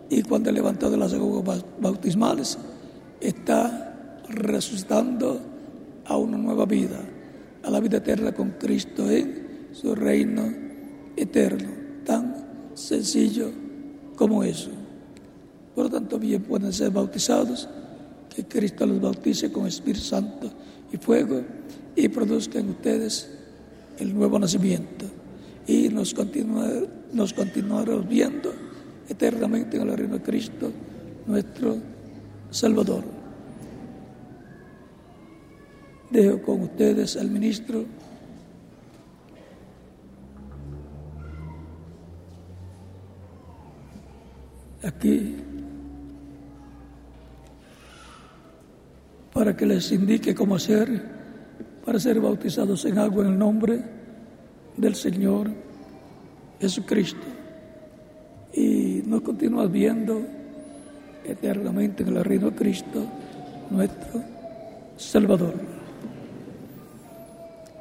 [0.09, 2.57] y cuando es levantado de las aguas bautismales
[3.19, 3.92] está
[4.33, 5.39] resucitando
[6.05, 6.99] a una nueva vida,
[7.63, 10.43] a la vida eterna con Cristo en su reino
[11.15, 11.69] eterno,
[12.05, 12.35] tan
[12.73, 13.49] sencillo
[14.15, 14.69] como eso.
[15.75, 17.67] Por lo tanto, bien pueden ser bautizados,
[18.33, 20.51] que Cristo los bautice con Espíritu Santo
[20.91, 21.41] y fuego
[21.95, 23.29] y produzca en ustedes
[23.99, 25.05] el nuevo nacimiento
[25.67, 26.15] y nos,
[27.13, 28.53] nos continuaremos viendo
[29.07, 30.71] eternamente en el reino de Cristo,
[31.27, 31.77] nuestro
[32.49, 33.22] Salvador.
[36.13, 37.85] Dejo con ustedes al ministro.
[44.83, 45.37] Aquí
[49.33, 51.01] para que les indique cómo hacer
[51.83, 53.83] para ser bautizados en agua en el nombre
[54.77, 55.49] del Señor
[56.61, 57.25] Jesucristo.
[58.53, 60.21] Y nos continúa viendo
[61.23, 63.03] eternamente en el reino de Cristo,
[63.71, 64.21] nuestro
[64.95, 65.72] Salvador.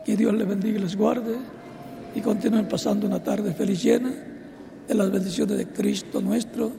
[0.05, 1.37] Que Dios les bendiga y les guarde
[2.15, 4.13] y continúen pasando una tarde feliz llena
[4.87, 6.73] de las bendiciones de Cristo nuestro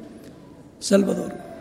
[0.80, 1.53] Salvador.